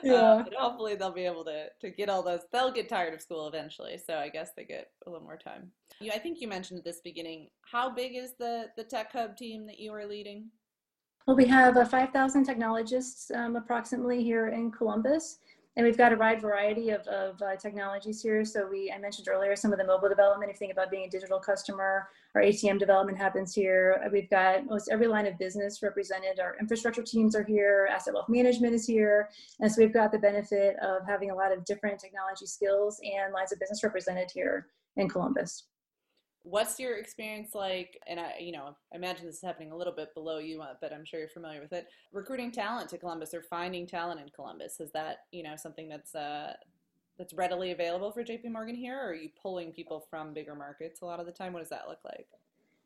yeah. 0.02 0.12
Uh, 0.12 0.44
hopefully 0.56 0.94
they'll 0.94 1.12
be 1.12 1.26
able 1.26 1.44
to 1.44 1.66
to 1.80 1.90
get 1.90 2.08
all 2.08 2.22
those. 2.22 2.40
They'll 2.52 2.72
get 2.72 2.88
tired 2.88 3.14
of 3.14 3.20
school 3.20 3.48
eventually, 3.48 3.98
so 3.98 4.16
I 4.18 4.28
guess 4.28 4.50
they 4.56 4.64
get 4.64 4.90
a 5.06 5.10
little 5.10 5.24
more 5.24 5.36
time. 5.36 5.70
You, 6.00 6.12
I 6.12 6.18
think 6.18 6.40
you 6.40 6.48
mentioned 6.48 6.78
at 6.78 6.84
this 6.84 7.00
beginning. 7.02 7.48
How 7.70 7.90
big 7.90 8.16
is 8.16 8.34
the 8.38 8.66
the 8.76 8.84
tech 8.84 9.12
hub 9.12 9.36
team 9.36 9.66
that 9.66 9.78
you 9.78 9.92
are 9.92 10.06
leading? 10.06 10.46
Well, 11.26 11.36
we 11.36 11.46
have 11.46 11.76
uh, 11.76 11.84
5,000 11.84 12.42
technologists 12.42 13.30
um, 13.30 13.54
approximately 13.54 14.24
here 14.24 14.48
in 14.48 14.72
Columbus 14.72 15.38
and 15.76 15.86
we've 15.86 15.96
got 15.96 16.12
a 16.12 16.16
wide 16.16 16.40
variety 16.40 16.90
of, 16.90 17.00
of 17.06 17.40
uh, 17.40 17.56
technologies 17.56 18.20
here. 18.20 18.44
So 18.44 18.68
we, 18.68 18.92
I 18.94 18.98
mentioned 18.98 19.28
earlier, 19.28 19.56
some 19.56 19.72
of 19.72 19.78
the 19.78 19.86
mobile 19.86 20.08
development, 20.08 20.50
if 20.50 20.56
you 20.56 20.58
think 20.58 20.72
about 20.72 20.90
being 20.90 21.06
a 21.06 21.10
digital 21.10 21.38
customer, 21.38 22.08
our 22.34 22.42
ATM 22.42 22.78
development 22.78 23.18
happens 23.18 23.54
here. 23.54 24.08
We've 24.10 24.30
got 24.30 24.64
most 24.66 24.88
every 24.90 25.06
line 25.06 25.26
of 25.26 25.38
business 25.38 25.82
represented. 25.82 26.40
Our 26.40 26.56
infrastructure 26.58 27.02
teams 27.02 27.36
are 27.36 27.44
here, 27.44 27.88
asset 27.92 28.14
wealth 28.14 28.28
management 28.28 28.74
is 28.74 28.86
here. 28.86 29.28
And 29.60 29.70
so 29.70 29.82
we've 29.82 29.92
got 29.92 30.12
the 30.12 30.18
benefit 30.18 30.76
of 30.80 31.06
having 31.06 31.30
a 31.30 31.34
lot 31.34 31.52
of 31.52 31.64
different 31.64 32.00
technology 32.00 32.46
skills 32.46 33.00
and 33.02 33.34
lines 33.34 33.52
of 33.52 33.60
business 33.60 33.84
represented 33.84 34.30
here 34.32 34.68
in 34.96 35.08
Columbus. 35.08 35.64
What's 36.44 36.80
your 36.80 36.96
experience 36.96 37.54
like? 37.54 38.00
And 38.08 38.18
I, 38.18 38.34
you 38.40 38.50
know, 38.50 38.74
I 38.92 38.96
imagine 38.96 39.26
this 39.26 39.36
is 39.36 39.42
happening 39.42 39.70
a 39.70 39.76
little 39.76 39.92
bit 39.92 40.12
below 40.14 40.38
you, 40.38 40.60
uh, 40.60 40.74
but 40.80 40.92
I'm 40.92 41.04
sure 41.04 41.20
you're 41.20 41.28
familiar 41.28 41.60
with 41.60 41.72
it. 41.72 41.86
Recruiting 42.12 42.50
talent 42.50 42.88
to 42.90 42.98
Columbus 42.98 43.32
or 43.32 43.42
finding 43.42 43.86
talent 43.86 44.20
in 44.20 44.28
Columbus 44.30 44.80
is 44.80 44.90
that 44.92 45.18
you 45.30 45.44
know 45.44 45.54
something 45.54 45.88
that's 45.88 46.16
uh, 46.16 46.54
that's 47.18 47.34
readily 47.34 47.72
available 47.72 48.10
for 48.10 48.24
JP 48.24 48.50
Morgan 48.50 48.74
here, 48.74 48.98
or 48.98 49.10
are 49.10 49.14
you 49.14 49.30
pulling 49.40 49.72
people 49.72 50.06
from 50.10 50.32
bigger 50.32 50.54
markets 50.54 51.02
a 51.02 51.06
lot 51.06 51.20
of 51.20 51.26
the 51.26 51.32
time? 51.32 51.52
What 51.52 51.60
does 51.60 51.68
that 51.70 51.88
look 51.88 52.00
like? 52.04 52.26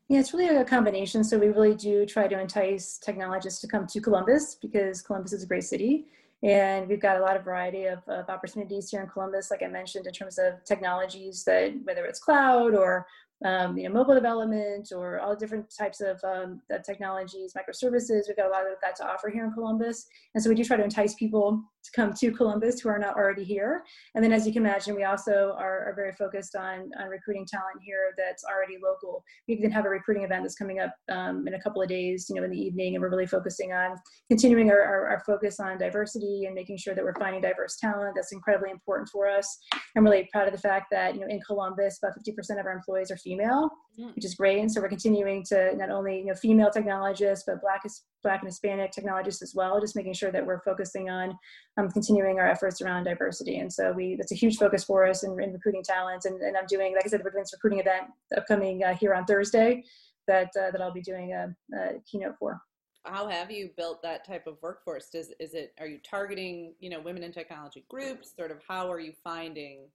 Yeah, 0.08 0.20
it's 0.20 0.32
really 0.32 0.46
a 0.54 0.64
combination. 0.64 1.24
So 1.24 1.38
we 1.38 1.48
really 1.48 1.74
do 1.74 2.06
try 2.06 2.28
to 2.28 2.40
entice 2.40 2.98
technologists 2.98 3.60
to 3.62 3.66
come 3.66 3.86
to 3.88 4.00
Columbus 4.00 4.56
because 4.60 5.02
Columbus 5.02 5.32
is 5.32 5.42
a 5.42 5.46
great 5.46 5.64
city. 5.64 6.06
And 6.42 6.86
we've 6.86 7.00
got 7.00 7.16
a 7.16 7.20
lot 7.20 7.36
of 7.36 7.44
variety 7.44 7.86
of, 7.86 8.06
of 8.08 8.28
opportunities 8.28 8.90
here 8.90 9.00
in 9.00 9.08
Columbus, 9.08 9.50
like 9.50 9.62
I 9.62 9.68
mentioned, 9.68 10.06
in 10.06 10.12
terms 10.12 10.38
of 10.38 10.62
technologies 10.64 11.44
that 11.44 11.72
whether 11.84 12.04
it's 12.04 12.20
cloud 12.20 12.74
or 12.74 13.06
um, 13.44 13.76
you 13.76 13.88
know, 13.88 13.94
mobile 13.94 14.14
development 14.14 14.88
or 14.94 15.20
all 15.20 15.36
different 15.36 15.66
types 15.76 16.00
of, 16.00 16.18
um, 16.24 16.60
technologies, 16.84 17.52
microservices. 17.54 18.28
We've 18.28 18.36
got 18.36 18.46
a 18.46 18.50
lot 18.50 18.62
of 18.62 18.78
that 18.82 18.96
to 18.96 19.06
offer 19.06 19.28
here 19.28 19.44
in 19.44 19.52
Columbus. 19.52 20.06
And 20.34 20.42
so 20.42 20.48
we 20.48 20.56
do 20.56 20.64
try 20.64 20.76
to 20.76 20.84
entice 20.84 21.14
people 21.14 21.62
to 21.86 21.90
come 21.92 22.12
to 22.12 22.32
Columbus 22.32 22.80
who 22.80 22.88
are 22.88 22.98
not 22.98 23.16
already 23.16 23.44
here. 23.44 23.82
And 24.14 24.24
then 24.24 24.32
as 24.32 24.46
you 24.46 24.52
can 24.52 24.64
imagine, 24.64 24.94
we 24.94 25.04
also 25.04 25.54
are, 25.58 25.88
are 25.88 25.94
very 25.94 26.12
focused 26.12 26.56
on, 26.56 26.90
on 26.98 27.08
recruiting 27.08 27.46
talent 27.46 27.78
here 27.82 28.12
that's 28.16 28.44
already 28.44 28.76
local. 28.82 29.22
We 29.48 29.54
even 29.54 29.70
have 29.70 29.84
a 29.84 29.88
recruiting 29.88 30.24
event 30.24 30.42
that's 30.42 30.54
coming 30.54 30.80
up 30.80 30.94
um, 31.10 31.46
in 31.46 31.54
a 31.54 31.60
couple 31.60 31.82
of 31.82 31.88
days, 31.88 32.26
you 32.28 32.36
know, 32.36 32.44
in 32.44 32.50
the 32.50 32.60
evening, 32.60 32.94
and 32.94 33.02
we're 33.02 33.10
really 33.10 33.26
focusing 33.26 33.72
on 33.72 33.96
continuing 34.28 34.70
our, 34.70 34.80
our, 34.80 35.08
our 35.08 35.22
focus 35.24 35.60
on 35.60 35.78
diversity 35.78 36.44
and 36.46 36.54
making 36.54 36.76
sure 36.76 36.94
that 36.94 37.04
we're 37.04 37.14
finding 37.14 37.40
diverse 37.40 37.76
talent. 37.76 38.14
That's 38.14 38.32
incredibly 38.32 38.70
important 38.70 39.08
for 39.10 39.28
us. 39.28 39.58
I'm 39.96 40.04
really 40.04 40.28
proud 40.32 40.46
of 40.46 40.52
the 40.52 40.60
fact 40.60 40.86
that, 40.90 41.14
you 41.14 41.20
know, 41.20 41.28
in 41.28 41.40
Columbus, 41.40 41.98
about 42.02 42.16
50% 42.18 42.60
of 42.60 42.66
our 42.66 42.72
employees 42.72 43.10
are 43.10 43.16
female, 43.26 43.68
mm. 43.98 44.14
which 44.14 44.24
is 44.24 44.34
great. 44.34 44.60
And 44.60 44.70
so 44.70 44.80
we're 44.80 44.88
continuing 44.88 45.42
to 45.46 45.74
not 45.76 45.90
only 45.90 46.18
you 46.18 46.26
know 46.26 46.34
female 46.34 46.70
technologists, 46.70 47.44
but 47.46 47.60
black 47.60 47.82
black 48.22 48.40
and 48.40 48.48
Hispanic 48.48 48.92
technologists 48.92 49.42
as 49.42 49.52
well, 49.54 49.80
just 49.80 49.96
making 49.96 50.14
sure 50.14 50.30
that 50.30 50.46
we're 50.46 50.62
focusing 50.62 51.10
on 51.10 51.36
um, 51.76 51.90
continuing 51.90 52.38
our 52.38 52.48
efforts 52.48 52.80
around 52.80 53.04
diversity. 53.04 53.58
And 53.58 53.72
so 53.72 53.92
we 53.92 54.16
that's 54.16 54.32
a 54.32 54.36
huge 54.36 54.56
focus 54.56 54.84
for 54.84 55.06
us 55.06 55.24
in, 55.24 55.32
in 55.42 55.52
recruiting 55.52 55.82
talent. 55.82 56.24
And, 56.24 56.40
and, 56.40 56.56
I'm 56.56 56.66
doing, 56.68 56.94
like 56.94 57.04
I 57.04 57.08
said, 57.08 57.22
doing 57.22 57.34
this 57.36 57.52
recruiting 57.52 57.80
event 57.80 58.04
upcoming 58.36 58.84
uh, 58.84 58.94
here 58.94 59.12
on 59.14 59.24
Thursday 59.24 59.84
that 60.28 60.50
uh, 60.58 60.70
that 60.70 60.80
I'll 60.80 60.92
be 60.92 61.02
doing 61.02 61.32
a, 61.32 61.54
a 61.76 62.00
keynote 62.10 62.36
for 62.38 62.60
how 63.04 63.28
have 63.28 63.52
you 63.52 63.70
built 63.76 64.02
that 64.02 64.26
type 64.26 64.48
of 64.48 64.56
workforce 64.62 65.08
does 65.10 65.32
is 65.38 65.54
it 65.54 65.72
are 65.78 65.86
you 65.86 65.98
targeting 65.98 66.74
you 66.80 66.90
know 66.90 67.00
women 67.00 67.22
in 67.22 67.32
technology 67.32 67.84
groups 67.88 68.32
sort 68.36 68.50
of 68.50 68.58
how 68.66 68.90
are 68.90 68.98
you 68.98 69.12
finding 69.22 69.88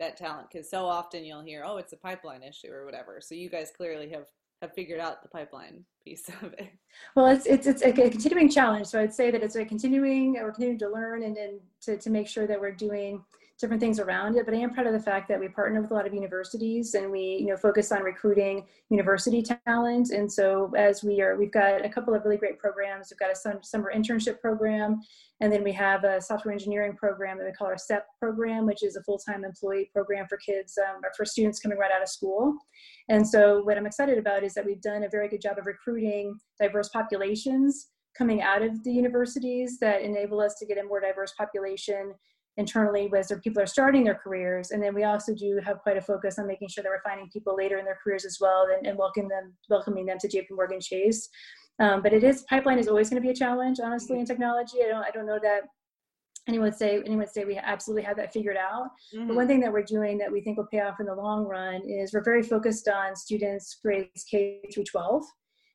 that 0.00 0.16
talent 0.16 0.48
because 0.50 0.68
so 0.68 0.86
often 0.86 1.24
you'll 1.24 1.42
hear 1.42 1.62
oh 1.64 1.76
it's 1.76 1.92
a 1.92 1.96
pipeline 1.96 2.42
issue 2.42 2.70
or 2.70 2.84
whatever. 2.84 3.20
So 3.20 3.34
you 3.34 3.48
guys 3.48 3.70
clearly 3.76 4.08
have 4.10 4.26
have 4.62 4.72
figured 4.72 5.00
out 5.00 5.22
the 5.22 5.28
pipeline 5.28 5.84
piece 6.04 6.28
of 6.42 6.52
it. 6.54 6.70
Well 7.14 7.26
it's 7.26 7.46
it's, 7.46 7.66
it's 7.66 7.82
a 7.82 7.92
continuing 7.92 8.48
challenge. 8.48 8.86
So 8.86 9.00
i'd 9.00 9.14
say 9.14 9.30
that 9.30 9.42
it's 9.42 9.56
a 9.56 9.64
continuing 9.64 10.34
we're 10.34 10.52
continuing 10.52 10.78
to 10.78 10.88
learn 10.88 11.22
and, 11.22 11.36
and 11.36 11.60
to, 11.82 11.96
to 11.96 12.10
make 12.10 12.28
sure 12.28 12.46
that 12.46 12.60
we're 12.60 12.72
doing 12.72 13.22
different 13.60 13.80
things 13.80 14.00
around 14.00 14.36
it. 14.36 14.44
But 14.44 14.54
I 14.54 14.58
am 14.58 14.74
proud 14.74 14.86
of 14.86 14.92
the 14.92 15.00
fact 15.00 15.28
that 15.28 15.38
we 15.38 15.48
partner 15.48 15.80
with 15.80 15.90
a 15.90 15.94
lot 15.94 16.06
of 16.06 16.14
universities 16.14 16.94
and 16.94 17.10
we, 17.10 17.38
you 17.40 17.46
know, 17.46 17.56
focus 17.56 17.92
on 17.92 18.02
recruiting 18.02 18.66
university 18.90 19.42
talent. 19.42 20.10
And 20.10 20.30
so 20.30 20.72
as 20.76 21.04
we 21.04 21.20
are, 21.20 21.36
we've 21.36 21.52
got 21.52 21.84
a 21.84 21.88
couple 21.88 22.14
of 22.14 22.24
really 22.24 22.36
great 22.36 22.58
programs. 22.58 23.10
We've 23.10 23.18
got 23.18 23.30
a 23.30 23.64
summer 23.64 23.92
internship 23.94 24.40
program, 24.40 25.00
and 25.40 25.52
then 25.52 25.62
we 25.62 25.72
have 25.72 26.04
a 26.04 26.20
software 26.20 26.52
engineering 26.52 26.96
program 26.96 27.38
that 27.38 27.46
we 27.46 27.52
call 27.52 27.68
our 27.68 27.78
STEP 27.78 28.06
program, 28.18 28.66
which 28.66 28.82
is 28.82 28.96
a 28.96 29.02
full-time 29.02 29.44
employee 29.44 29.90
program 29.92 30.26
for 30.28 30.36
kids, 30.38 30.76
um, 30.78 31.00
for 31.16 31.24
students 31.24 31.60
coming 31.60 31.78
right 31.78 31.92
out 31.94 32.02
of 32.02 32.08
school. 32.08 32.56
And 33.08 33.26
so 33.26 33.62
what 33.62 33.78
I'm 33.78 33.86
excited 33.86 34.18
about 34.18 34.42
is 34.42 34.54
that 34.54 34.66
we've 34.66 34.80
done 34.80 35.04
a 35.04 35.08
very 35.08 35.28
good 35.28 35.40
job 35.40 35.58
of 35.58 35.66
recruiting 35.66 36.38
diverse 36.60 36.88
populations 36.88 37.88
coming 38.16 38.42
out 38.42 38.62
of 38.62 38.82
the 38.84 38.92
universities 38.92 39.78
that 39.80 40.02
enable 40.02 40.40
us 40.40 40.54
to 40.54 40.66
get 40.66 40.78
a 40.78 40.84
more 40.84 41.00
diverse 41.00 41.32
population 41.36 42.14
internally 42.56 43.10
as 43.16 43.28
their 43.28 43.40
people 43.40 43.62
are 43.62 43.66
starting 43.66 44.04
their 44.04 44.14
careers. 44.14 44.70
And 44.70 44.82
then 44.82 44.94
we 44.94 45.04
also 45.04 45.34
do 45.34 45.60
have 45.64 45.80
quite 45.80 45.96
a 45.96 46.00
focus 46.00 46.38
on 46.38 46.46
making 46.46 46.68
sure 46.68 46.82
that 46.82 46.90
we're 46.90 47.02
finding 47.02 47.28
people 47.30 47.56
later 47.56 47.78
in 47.78 47.84
their 47.84 47.98
careers 48.02 48.24
as 48.24 48.38
well 48.40 48.68
and, 48.72 48.86
and 48.86 48.96
welcoming 48.96 49.28
them, 49.28 49.54
welcoming 49.68 50.06
them 50.06 50.18
to 50.20 50.28
JP 50.28 50.52
Morgan 50.52 50.80
Chase. 50.80 51.28
Um, 51.80 52.02
but 52.02 52.12
it 52.12 52.22
is 52.22 52.42
pipeline 52.42 52.78
is 52.78 52.88
always 52.88 53.10
going 53.10 53.20
to 53.20 53.26
be 53.26 53.32
a 53.32 53.36
challenge, 53.36 53.80
honestly, 53.82 54.20
in 54.20 54.26
technology. 54.26 54.78
I 54.84 54.88
don't 54.88 55.04
I 55.04 55.10
don't 55.10 55.26
know 55.26 55.40
that 55.42 55.62
anyone 56.46 56.68
would 56.68 56.76
say 56.76 56.98
anyone 56.98 57.18
would 57.18 57.30
say 57.30 57.44
we 57.44 57.56
absolutely 57.56 58.02
have 58.02 58.16
that 58.16 58.32
figured 58.32 58.56
out. 58.56 58.90
Mm-hmm. 59.14 59.28
But 59.28 59.36
one 59.36 59.46
thing 59.48 59.60
that 59.60 59.72
we're 59.72 59.82
doing 59.82 60.18
that 60.18 60.30
we 60.30 60.40
think 60.40 60.56
will 60.56 60.68
pay 60.70 60.80
off 60.80 61.00
in 61.00 61.06
the 61.06 61.14
long 61.14 61.44
run 61.44 61.82
is 61.88 62.12
we're 62.12 62.22
very 62.22 62.42
focused 62.42 62.88
on 62.88 63.16
students 63.16 63.78
grades 63.82 64.24
K 64.30 64.60
through 64.72 64.84
12. 64.84 65.24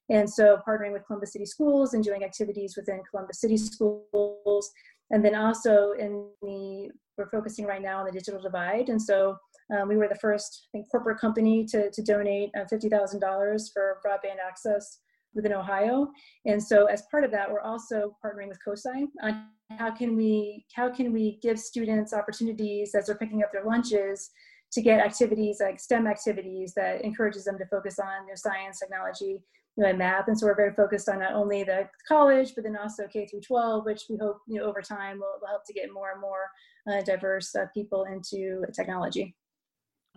And 0.09 0.27
so 0.27 0.57
partnering 0.67 0.93
with 0.93 1.05
Columbus 1.05 1.33
City 1.33 1.45
Schools 1.45 1.93
and 1.93 2.03
doing 2.03 2.23
activities 2.23 2.75
within 2.75 3.01
Columbus 3.09 3.41
City 3.41 3.57
Schools 3.57 4.71
and 5.11 5.23
then 5.23 5.35
also 5.35 5.91
in 5.99 6.27
the, 6.41 6.89
we're 7.17 7.29
focusing 7.29 7.65
right 7.65 7.81
now 7.81 7.99
on 7.99 8.05
the 8.05 8.11
digital 8.11 8.41
divide. 8.41 8.89
And 8.89 9.01
so 9.01 9.35
um, 9.75 9.87
we 9.87 9.97
were 9.97 10.07
the 10.07 10.15
first 10.15 10.67
I 10.69 10.77
think, 10.77 10.89
corporate 10.89 11.19
company 11.19 11.65
to, 11.65 11.91
to 11.91 12.01
donate 12.01 12.49
uh, 12.55 12.65
$50,000 12.71 13.73
for 13.73 13.97
broadband 14.05 14.37
access 14.45 14.99
within 15.33 15.53
Ohio. 15.53 16.07
And 16.45 16.61
so 16.61 16.85
as 16.85 17.03
part 17.11 17.23
of 17.23 17.31
that, 17.31 17.51
we're 17.51 17.61
also 17.61 18.15
partnering 18.23 18.47
with 18.47 18.59
COSI 18.63 19.07
on 19.21 19.45
how 19.77 19.91
can 19.91 20.15
we, 20.15 20.65
how 20.75 20.89
can 20.89 21.13
we 21.13 21.39
give 21.43 21.59
students 21.59 22.13
opportunities 22.13 22.95
as 22.95 23.05
they're 23.05 23.17
picking 23.17 23.43
up 23.43 23.51
their 23.51 23.63
lunches 23.63 24.31
to 24.71 24.81
get 24.81 24.99
activities 24.99 25.57
like 25.61 25.79
STEM 25.79 26.07
activities 26.07 26.73
that 26.75 27.03
encourages 27.03 27.45
them 27.45 27.57
to 27.57 27.65
focus 27.67 27.99
on 27.99 28.25
their 28.25 28.35
science, 28.35 28.79
technology, 28.79 29.39
you 29.79 29.85
know, 29.85 29.93
math. 29.93 30.27
And 30.27 30.37
so 30.37 30.45
we're 30.45 30.55
very 30.55 30.73
focused 30.73 31.07
on 31.07 31.19
not 31.19 31.33
only 31.33 31.63
the 31.63 31.87
college, 32.05 32.53
but 32.53 32.65
then 32.65 32.75
also 32.75 33.07
K 33.07 33.25
through 33.25 33.39
12, 33.39 33.85
which 33.85 34.03
we 34.09 34.17
hope, 34.17 34.41
you 34.45 34.59
know, 34.59 34.65
over 34.65 34.81
time 34.81 35.19
will, 35.19 35.39
will 35.39 35.47
help 35.47 35.65
to 35.65 35.73
get 35.73 35.93
more 35.93 36.11
and 36.11 36.21
more 36.21 36.51
uh, 36.91 37.01
diverse 37.03 37.55
uh, 37.55 37.65
people 37.73 38.03
into 38.03 38.65
technology. 38.75 39.37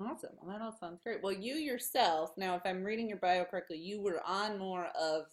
Awesome. 0.00 0.31
Well, 0.40 0.52
that 0.52 0.64
all 0.64 0.73
sounds 0.73 1.00
great. 1.04 1.23
Well, 1.23 1.33
you 1.33 1.54
yourself, 1.54 2.33
now, 2.37 2.57
if 2.57 2.62
I'm 2.64 2.83
reading 2.83 3.09
your 3.09 3.19
bio 3.19 3.45
correctly, 3.45 3.78
you 3.78 4.00
were 4.00 4.21
on 4.26 4.59
more 4.59 4.87
of 5.00 5.26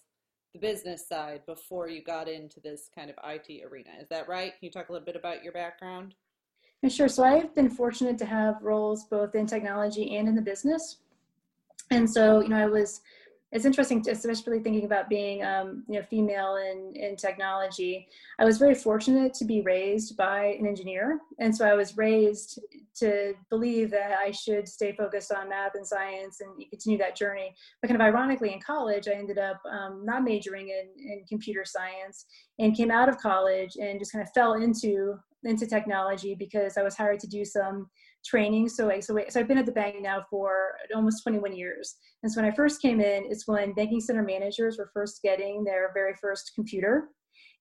the 0.54 0.60
business 0.60 1.08
side 1.08 1.42
before 1.48 1.90
you 1.90 2.04
got 2.04 2.28
into 2.28 2.60
this 2.60 2.88
kind 2.94 3.10
of 3.10 3.16
IT 3.24 3.64
arena. 3.68 3.90
Is 4.00 4.10
that 4.10 4.28
right? 4.28 4.52
Can 4.52 4.60
you 4.62 4.70
talk 4.70 4.90
a 4.90 4.92
little 4.92 5.06
bit 5.06 5.16
about 5.16 5.44
your 5.44 5.54
background? 5.54 6.14
Yeah, 6.84 6.90
sure. 6.90 7.08
So 7.08 7.24
I've 7.24 7.56
been 7.56 7.70
fortunate 7.72 8.20
to 8.20 8.26
have 8.26 8.62
roles 8.62 9.06
both 9.06 9.34
in 9.34 9.48
technology 9.48 10.18
and 10.18 10.28
in 10.28 10.36
the 10.36 10.42
business. 10.42 10.98
And 11.90 12.08
so, 12.08 12.42
you 12.42 12.50
know, 12.50 12.58
I 12.58 12.68
was 12.68 13.02
it's 13.52 13.66
interesting, 13.66 14.02
to, 14.04 14.12
especially 14.12 14.60
thinking 14.60 14.86
about 14.86 15.10
being, 15.10 15.44
um, 15.44 15.84
you 15.88 16.00
know, 16.00 16.06
female 16.08 16.58
in, 16.58 16.94
in 16.96 17.16
technology. 17.16 18.08
I 18.38 18.46
was 18.46 18.60
very 18.60 18.76
fortunate 18.76 19.34
to 19.36 19.46
be 19.46 19.62
raised 19.62 20.16
by 20.16 20.58
an 20.60 20.68
engineer. 20.68 21.20
And 21.40 21.56
so 21.56 21.66
I 21.66 21.74
was 21.74 21.98
raised 21.98 22.60
to 22.98 23.34
believe 23.50 23.90
that 23.92 24.12
I 24.12 24.32
should 24.32 24.68
stay 24.68 24.92
focused 24.92 25.32
on 25.32 25.50
math 25.50 25.74
and 25.74 25.88
science 25.88 26.42
and 26.42 26.64
continue 26.70 27.00
that 27.00 27.16
journey. 27.16 27.56
But 27.82 27.88
kind 27.88 28.00
of 28.00 28.06
ironically, 28.06 28.54
in 28.54 28.60
college, 28.60 29.08
I 29.08 29.14
ended 29.14 29.40
up 29.40 29.60
um, 29.72 30.06
not 30.06 30.24
majoring 30.24 30.70
in, 30.70 31.12
in 31.12 31.26
computer 31.28 31.66
science 31.66 32.26
and 32.60 32.78
came 32.78 32.92
out 32.92 33.10
of 33.10 33.18
college 33.18 33.78
and 33.82 34.00
just 34.00 34.12
kind 34.12 34.22
of 34.22 34.32
fell 34.34 34.54
into 34.54 35.16
into 35.46 35.66
technology 35.66 36.36
because 36.36 36.78
I 36.78 36.84
was 36.84 36.98
hired 36.98 37.22
to 37.22 37.28
do 37.28 37.46
some 37.46 37.90
training. 38.26 38.70
So, 38.70 38.88
like, 38.88 39.04
so, 39.04 39.18
so 39.30 39.40
I've 39.40 39.48
been 39.48 39.58
at 39.58 39.66
the 39.66 39.72
bank 39.72 39.96
now 40.02 40.26
for 40.30 40.74
almost 40.96 41.24
21 41.24 41.56
years. 41.56 41.96
And 42.24 42.32
so 42.32 42.42
when 42.42 42.52
I 42.52 42.56
first 42.56 42.82
came 42.82 43.00
in, 43.00 43.26
it's 43.30 43.48
when 43.48 43.74
banking 43.74 44.02
center 44.02 44.24
managers 44.24 44.78
were 44.78 44.90
first 44.94 45.22
getting 45.22 45.64
their 45.64 45.92
very 45.94 46.14
first 46.22 46.52
computer. 46.56 47.10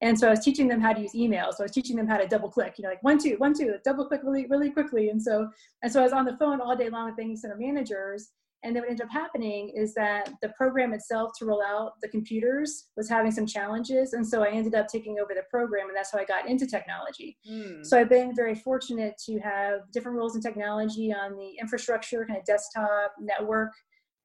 And 0.01 0.19
so 0.19 0.29
I 0.29 0.31
was 0.31 0.41
teaching 0.41 0.69
them 0.69 0.81
how 0.81 0.93
to 0.93 1.01
use 1.01 1.15
email. 1.15 1.51
So 1.53 1.63
I 1.63 1.65
was 1.65 1.73
teaching 1.73 1.97
them 1.97 2.07
how 2.07 2.19
to 2.19 2.27
double 2.27 2.49
click, 2.49 2.75
you 2.79 2.85
know, 2.85 2.89
like 2.89 3.03
one, 3.03 3.19
two, 3.19 3.35
one, 3.39 3.53
two, 3.53 3.75
double 3.85 4.07
click 4.07 4.21
really, 4.23 4.47
really 4.47 4.71
quickly. 4.71 5.09
And 5.11 5.21
so, 5.21 5.49
and 5.83 5.91
so 5.91 6.01
I 6.01 6.05
was 6.05 6.13
on 6.13 6.25
the 6.25 6.37
phone 6.37 6.61
all 6.61 6.77
day 6.77 6.89
long 6.89 7.07
with 7.07 7.17
banking 7.17 7.37
center 7.37 7.57
managers 7.59 8.31
and 8.65 8.75
then 8.75 8.83
what 8.83 8.91
ended 8.91 9.07
up 9.07 9.13
happening 9.13 9.73
is 9.75 9.95
that 9.95 10.33
the 10.43 10.49
program 10.51 10.93
itself 10.93 11.31
to 11.39 11.45
roll 11.45 11.63
out 11.63 11.93
the 12.03 12.09
computers 12.09 12.87
was 12.97 13.09
having 13.09 13.31
some 13.31 13.47
challenges. 13.47 14.15
And 14.15 14.27
so 14.27 14.43
I 14.43 14.49
ended 14.49 14.75
up 14.75 14.89
taking 14.89 15.19
over 15.21 15.33
the 15.33 15.45
program, 15.49 15.89
and 15.89 15.97
that's 15.97 16.11
how 16.11 16.19
I 16.19 16.25
got 16.25 16.49
into 16.49 16.67
technology. 16.67 17.37
Mm. 17.49 17.87
So 17.87 17.99
I've 17.99 18.09
been 18.09 18.35
very 18.35 18.57
fortunate 18.57 19.15
to 19.27 19.39
have 19.39 19.81
different 19.93 20.19
roles 20.19 20.35
in 20.35 20.43
technology 20.43 21.13
on 21.13 21.37
the 21.37 21.53
infrastructure, 21.61 22.27
kind 22.27 22.39
of 22.39 22.45
desktop, 22.45 23.13
network 23.21 23.71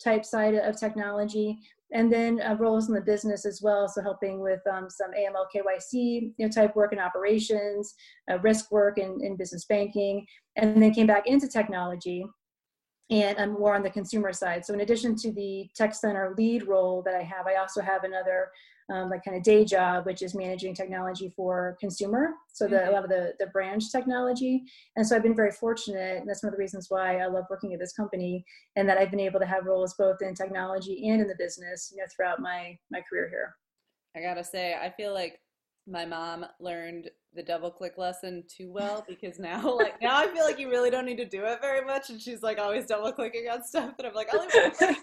type 0.03 0.25
side 0.25 0.55
of 0.55 0.79
technology, 0.79 1.59
and 1.93 2.11
then 2.11 2.41
uh, 2.41 2.55
roles 2.55 2.87
in 2.87 2.95
the 2.95 3.01
business 3.01 3.45
as 3.45 3.61
well. 3.61 3.87
So 3.87 4.01
helping 4.01 4.41
with 4.41 4.61
um, 4.71 4.89
some 4.89 5.11
AML 5.11 5.45
KYC 5.55 5.93
you 5.93 6.33
know, 6.39 6.49
type 6.49 6.75
work 6.75 6.91
in 6.91 6.97
operations, 6.97 7.93
uh, 8.31 8.39
risk 8.39 8.71
work 8.71 8.97
in, 8.97 9.19
in 9.21 9.37
business 9.37 9.65
banking, 9.65 10.25
and 10.55 10.81
then 10.81 10.91
came 10.91 11.05
back 11.05 11.27
into 11.27 11.47
technology 11.47 12.25
and 13.10 13.38
I'm 13.38 13.53
more 13.53 13.75
on 13.75 13.83
the 13.83 13.89
consumer 13.89 14.33
side. 14.33 14.65
So 14.65 14.74
in 14.74 14.81
addition 14.81 15.15
to 15.17 15.31
the 15.31 15.69
tech 15.75 15.93
center 15.93 16.33
lead 16.38 16.67
role 16.67 17.01
that 17.03 17.15
I 17.15 17.24
have, 17.24 17.48
I 17.48 17.55
also 17.55 17.81
have 17.81 18.03
another 18.03 18.50
um, 18.91 19.10
like 19.10 19.24
kind 19.24 19.38
of 19.38 19.43
day 19.43 19.63
job, 19.65 20.05
which 20.05 20.22
is 20.22 20.36
managing 20.36 20.74
technology 20.74 21.31
for 21.36 21.77
consumer. 21.79 22.31
So 22.51 22.67
the, 22.67 22.77
mm-hmm. 22.77 22.89
a 22.89 22.91
lot 22.91 23.03
of 23.03 23.10
the, 23.10 23.33
the 23.39 23.48
branch 23.48 23.91
technology. 23.91 24.63
And 24.95 25.07
so 25.07 25.15
I've 25.15 25.24
been 25.24 25.36
very 25.36 25.51
fortunate. 25.51 26.17
And 26.17 26.27
that's 26.27 26.43
one 26.43 26.50
of 26.50 26.57
the 26.57 26.62
reasons 26.62 26.88
why 26.89 27.19
I 27.19 27.27
love 27.27 27.45
working 27.50 27.74
at 27.74 27.79
this 27.79 27.93
company 27.93 28.43
and 28.75 28.88
that 28.89 28.98
I've 28.98 29.12
been 29.12 29.19
able 29.19 29.39
to 29.39 29.45
have 29.45 29.65
roles 29.65 29.93
both 29.93 30.22
in 30.22 30.33
technology 30.33 31.10
and 31.10 31.22
in 31.22 31.27
the 31.27 31.36
business, 31.38 31.91
you 31.93 32.01
know, 32.01 32.07
throughout 32.13 32.41
my, 32.41 32.77
my 32.91 33.01
career 33.10 33.29
here. 33.29 33.55
I 34.15 34.22
gotta 34.22 34.43
say, 34.43 34.75
I 34.75 34.91
feel 34.91 35.13
like 35.13 35.39
my 35.87 36.05
mom 36.05 36.45
learned 36.59 37.09
the 37.35 37.43
double 37.43 37.71
click 37.71 37.97
lesson 37.97 38.43
too 38.47 38.71
well 38.71 39.05
because 39.07 39.39
now 39.39 39.75
like 39.77 40.01
now 40.01 40.17
I 40.17 40.27
feel 40.27 40.45
like 40.45 40.59
you 40.59 40.69
really 40.69 40.89
don't 40.89 41.05
need 41.05 41.17
to 41.17 41.25
do 41.25 41.43
it 41.43 41.61
very 41.61 41.83
much 41.85 42.09
and 42.09 42.21
she's 42.21 42.41
like 42.41 42.59
always 42.59 42.85
double 42.85 43.11
clicking 43.11 43.47
on 43.49 43.63
stuff 43.63 43.93
and 43.97 44.07
I'm 44.07 44.13
like 44.13 44.33
only 44.33 44.47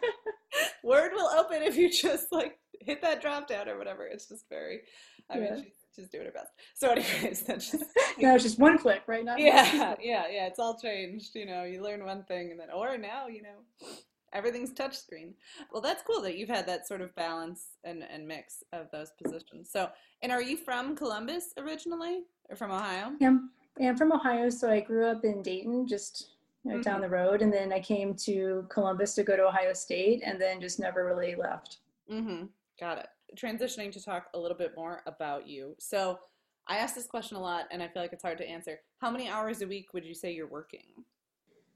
word 0.84 1.12
will 1.14 1.28
open 1.28 1.62
if 1.62 1.76
you 1.76 1.90
just 1.90 2.32
like 2.32 2.58
hit 2.80 3.02
that 3.02 3.20
drop 3.20 3.48
down 3.48 3.68
or 3.68 3.76
whatever. 3.76 4.06
It's 4.06 4.28
just 4.28 4.48
very 4.48 4.80
I 5.28 5.38
yeah. 5.38 5.54
mean 5.54 5.64
she's, 5.64 5.72
she's 5.94 6.08
doing 6.08 6.26
her 6.26 6.32
best. 6.32 6.50
So 6.74 6.90
anyways 6.90 7.42
that's 7.42 7.70
just 7.70 7.84
No, 8.18 8.34
it's 8.34 8.44
just 8.44 8.58
one 8.58 8.78
click, 8.78 9.02
right? 9.06 9.24
now 9.24 9.36
yeah, 9.36 9.96
yeah, 10.00 10.24
yeah. 10.30 10.46
It's 10.46 10.58
all 10.58 10.78
changed. 10.78 11.34
You 11.34 11.46
know, 11.46 11.64
you 11.64 11.82
learn 11.82 12.04
one 12.04 12.24
thing 12.24 12.50
and 12.52 12.60
then 12.60 12.68
or 12.74 12.96
now, 12.96 13.26
you 13.26 13.42
know, 13.42 13.88
everything's 14.32 14.72
touchscreen. 14.72 15.32
Well, 15.72 15.82
that's 15.82 16.02
cool 16.02 16.20
that 16.22 16.36
you've 16.36 16.48
had 16.48 16.66
that 16.66 16.86
sort 16.86 17.00
of 17.00 17.14
balance 17.14 17.78
and, 17.84 18.02
and 18.02 18.26
mix 18.26 18.62
of 18.72 18.90
those 18.90 19.12
positions. 19.22 19.70
So, 19.70 19.88
and 20.22 20.32
are 20.32 20.42
you 20.42 20.56
from 20.56 20.96
Columbus 20.96 21.52
originally 21.56 22.22
or 22.48 22.56
from 22.56 22.70
Ohio? 22.70 23.12
Yeah, 23.20 23.36
I'm 23.80 23.96
from 23.96 24.12
Ohio. 24.12 24.50
So 24.50 24.70
I 24.70 24.80
grew 24.80 25.06
up 25.06 25.24
in 25.24 25.42
Dayton, 25.42 25.86
just 25.86 26.30
you 26.64 26.70
know, 26.70 26.76
mm-hmm. 26.76 26.82
down 26.82 27.00
the 27.00 27.08
road. 27.08 27.42
And 27.42 27.52
then 27.52 27.72
I 27.72 27.80
came 27.80 28.14
to 28.16 28.66
Columbus 28.68 29.14
to 29.14 29.22
go 29.22 29.36
to 29.36 29.44
Ohio 29.44 29.72
State 29.72 30.22
and 30.24 30.40
then 30.40 30.60
just 30.60 30.78
never 30.78 31.06
really 31.06 31.34
left. 31.34 31.78
Mm-hmm. 32.10 32.46
Got 32.78 32.98
it. 32.98 33.06
Transitioning 33.36 33.92
to 33.92 34.02
talk 34.02 34.26
a 34.34 34.38
little 34.38 34.56
bit 34.56 34.72
more 34.76 35.02
about 35.06 35.46
you. 35.46 35.74
So 35.78 36.18
I 36.66 36.76
ask 36.76 36.94
this 36.94 37.06
question 37.06 37.36
a 37.36 37.40
lot 37.40 37.66
and 37.70 37.82
I 37.82 37.88
feel 37.88 38.02
like 38.02 38.12
it's 38.12 38.22
hard 38.22 38.38
to 38.38 38.48
answer. 38.48 38.80
How 38.98 39.10
many 39.10 39.28
hours 39.28 39.62
a 39.62 39.66
week 39.66 39.94
would 39.94 40.04
you 40.04 40.14
say 40.14 40.32
you're 40.32 40.46
working? 40.46 41.04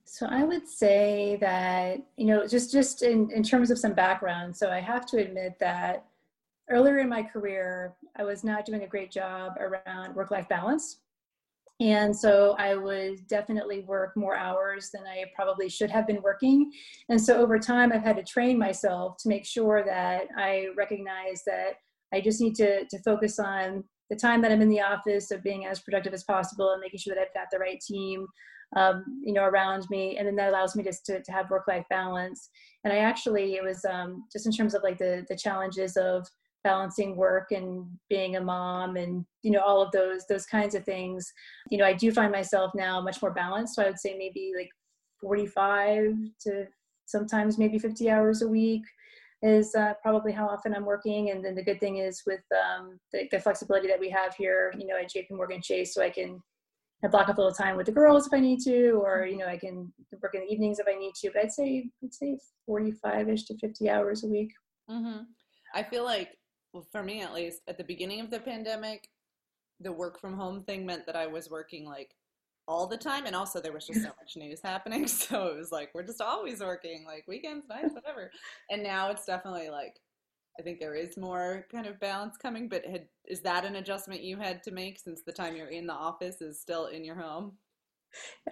So 0.07 0.27
I 0.27 0.45
would 0.45 0.69
say 0.69 1.39
that, 1.41 1.99
you 2.17 2.27
know, 2.27 2.47
just 2.47 2.71
just 2.71 3.03
in, 3.03 3.31
in 3.31 3.43
terms 3.43 3.71
of 3.71 3.79
some 3.79 3.95
background, 3.95 4.57
so 4.57 4.71
I 4.71 4.81
have 4.81 5.07
to 5.07 5.19
admit 5.19 5.55
that 5.61 6.05
earlier 6.71 6.99
in 6.99 7.09
my 7.09 7.23
career, 7.23 7.95
I 8.17 8.25
was 8.25 8.45
not 8.45 8.65
doing 8.65 8.83
a 8.83 8.87
great 8.87 9.11
job 9.11 9.55
around 9.59 10.15
work-life 10.15 10.49
balance. 10.49 10.99
And 11.81 12.15
so 12.15 12.55
I 12.59 12.77
would 12.77 13.27
definitely 13.27 13.81
work 13.81 14.17
more 14.17 14.37
hours 14.37 14.91
than 14.93 15.03
I 15.03 15.25
probably 15.35 15.69
should 15.69 15.91
have 15.91 16.07
been 16.07 16.23
working. 16.23 16.71
And 17.09 17.21
so 17.21 17.37
over 17.37 17.59
time, 17.59 17.93
I've 17.93 18.05
had 18.05 18.17
to 18.17 18.23
train 18.23 18.59
myself 18.59 19.17
to 19.23 19.29
make 19.29 19.45
sure 19.45 19.83
that 19.85 20.29
I 20.39 20.69
recognize 20.77 21.43
that 21.47 21.75
I 22.13 22.21
just 22.21 22.41
need 22.41 22.55
to, 22.57 22.85
to 22.87 22.99
focus 23.01 23.41
on 23.41 23.83
the 24.09 24.17
time 24.17 24.41
that 24.43 24.53
I'm 24.53 24.63
in 24.63 24.69
the 24.69 24.83
office 24.83 25.33
of 25.33 25.43
being 25.43 25.67
as 25.67 25.81
productive 25.81 26.15
as 26.15 26.23
possible 26.25 26.71
and 26.71 26.81
making 26.81 27.01
sure 27.01 27.15
that 27.15 27.21
I've 27.21 27.35
got 27.35 27.49
the 27.51 27.59
right 27.59 27.81
team 27.81 28.27
um, 28.77 29.05
you 29.23 29.33
know, 29.33 29.45
around 29.45 29.85
me. 29.91 30.17
And 30.19 30.27
then 30.27 30.37
that 30.37 30.51
allows 30.51 30.75
me 30.77 30.83
just 30.83 31.05
to, 31.07 31.23
to 31.23 31.33
have 31.33 31.51
work-life 31.51 31.85
balance. 31.91 32.51
And 32.85 32.93
I 32.93 32.99
actually, 32.99 33.55
it 33.55 33.63
was 33.63 33.85
um, 33.85 34.25
just 34.33 34.47
in 34.47 34.53
terms 34.53 34.75
of 34.75 34.83
like 34.83 34.99
the, 34.99 35.25
the 35.29 35.37
challenges 35.37 35.97
of 35.97 36.27
balancing 36.65 37.15
work 37.15 37.53
and 37.53 37.87
being 38.09 38.37
a 38.37 38.41
mom 38.41 38.97
and 38.97 39.27
you 39.43 39.51
know 39.51 39.61
all 39.61 39.83
of 39.83 39.93
those 39.93 40.25
those 40.31 40.47
kinds 40.47 40.75
of 40.75 40.83
things 40.83 41.31
you 41.71 41.77
know 41.77 41.85
i 41.85 41.93
do 41.93 42.11
find 42.11 42.33
myself 42.33 42.71
now 42.75 43.03
much 43.03 43.21
more 43.21 43.33
balanced 43.33 43.75
so 43.75 43.83
i 43.83 43.87
would 43.87 43.99
say 43.99 44.17
maybe 44.17 44.51
like 44.57 44.71
45 45.21 46.15
to 46.41 46.67
sometimes 47.07 47.59
maybe 47.59 47.79
50 47.79 48.11
hours 48.11 48.43
a 48.43 48.49
week 48.49 48.83
is 49.43 49.75
uh, 49.75 49.93
probably 50.03 50.33
how 50.33 50.47
often 50.47 50.75
I'm 50.75 50.87
working. 50.87 51.31
And 51.31 51.45
then 51.45 51.55
the 51.55 51.63
good 51.63 51.79
thing 51.79 51.99
is 51.99 52.23
with 52.27 52.41
um, 52.53 52.99
the, 53.13 53.29
the, 53.31 53.39
flexibility 53.39 53.89
that 53.89 54.01
we 54.01 54.09
have 54.09 54.35
here, 54.35 54.73
you 54.79 54.87
know, 54.87 54.97
at 54.97 55.13
JP 55.13 55.33
Morgan 55.33 55.61
Chase, 55.63 55.93
so 55.93 56.03
I 56.03 56.09
can 56.09 56.41
I 57.05 57.09
block 57.09 57.29
up 57.29 57.37
a 57.37 57.41
little 57.41 57.55
time 57.55 57.77
with 57.77 57.87
the 57.87 57.93
girls 57.93 58.27
if 58.27 58.33
I 58.33 58.41
need 58.41 58.61
to, 58.61 58.93
or 58.93 59.27
you 59.27 59.37
know, 59.37 59.47
I 59.47 59.59
can 59.59 59.93
work 60.23 60.35
in 60.35 60.41
the 60.41 60.53
evenings 60.53 60.79
if 60.79 60.87
I 60.89 60.99
need 60.99 61.15
to. 61.17 61.31
But 61.35 61.45
I'd 61.45 61.53
say 61.53 61.91
I'd 62.03 62.15
say 62.15 62.39
45ish 62.69 63.47
to 63.47 63.59
50 63.59 63.91
hours 63.91 64.25
a 64.25 64.29
week. 64.29 64.53
Mm-hmm. 64.91 65.23
I 65.75 65.83
feel 65.83 66.05
like, 66.05 66.31
well, 66.73 66.87
for 66.91 67.03
me 67.03 67.21
at 67.21 67.35
least, 67.35 67.61
at 67.69 67.77
the 67.77 67.85
beginning 67.85 68.21
of 68.21 68.31
the 68.31 68.41
pandemic, 68.41 69.09
the 69.81 69.93
work 69.93 70.19
from 70.21 70.35
home 70.35 70.63
thing 70.63 70.87
meant 70.87 71.05
that 71.07 71.17
I 71.17 71.27
was 71.27 71.51
working 71.51 71.85
like 71.85 72.15
all 72.67 72.87
the 72.87 72.97
time 72.97 73.27
and 73.27 73.37
also 73.37 73.61
there 73.61 73.73
was 73.73 73.87
just 73.87 74.03
so 74.03 74.09
much 74.21 74.37
news 74.37 74.61
happening 74.63 75.07
so 75.09 75.49
it 75.49 75.57
was 75.57 75.71
like 75.71 75.91
we're 75.95 76.03
just 76.03 76.23
always 76.23 76.61
working 76.61 77.05
like 77.05 77.25
weekends 77.29 77.69
nights 77.69 77.93
whatever 77.93 78.31
and 78.71 78.83
now 78.83 79.11
it's 79.11 79.27
definitely 79.27 79.69
like 79.69 80.01
i 80.59 80.63
think 80.63 80.79
there 80.81 80.95
is 80.95 81.17
more 81.17 81.67
kind 81.71 81.87
of 81.87 81.99
balance 82.01 82.37
coming 82.37 82.69
but 82.69 82.85
had, 82.85 83.07
is 83.27 83.41
that 83.41 83.65
an 83.65 83.77
adjustment 83.77 84.23
you 84.23 84.37
had 84.37 84.63
to 84.63 84.71
make 84.71 84.99
since 84.99 85.23
the 85.23 85.33
time 85.33 85.57
you're 85.57 85.69
in 85.69 85.87
the 85.87 85.93
office 85.93 86.41
is 86.41 86.61
still 86.61 86.87
in 86.87 87.05
your 87.05 87.17
home 87.17 87.53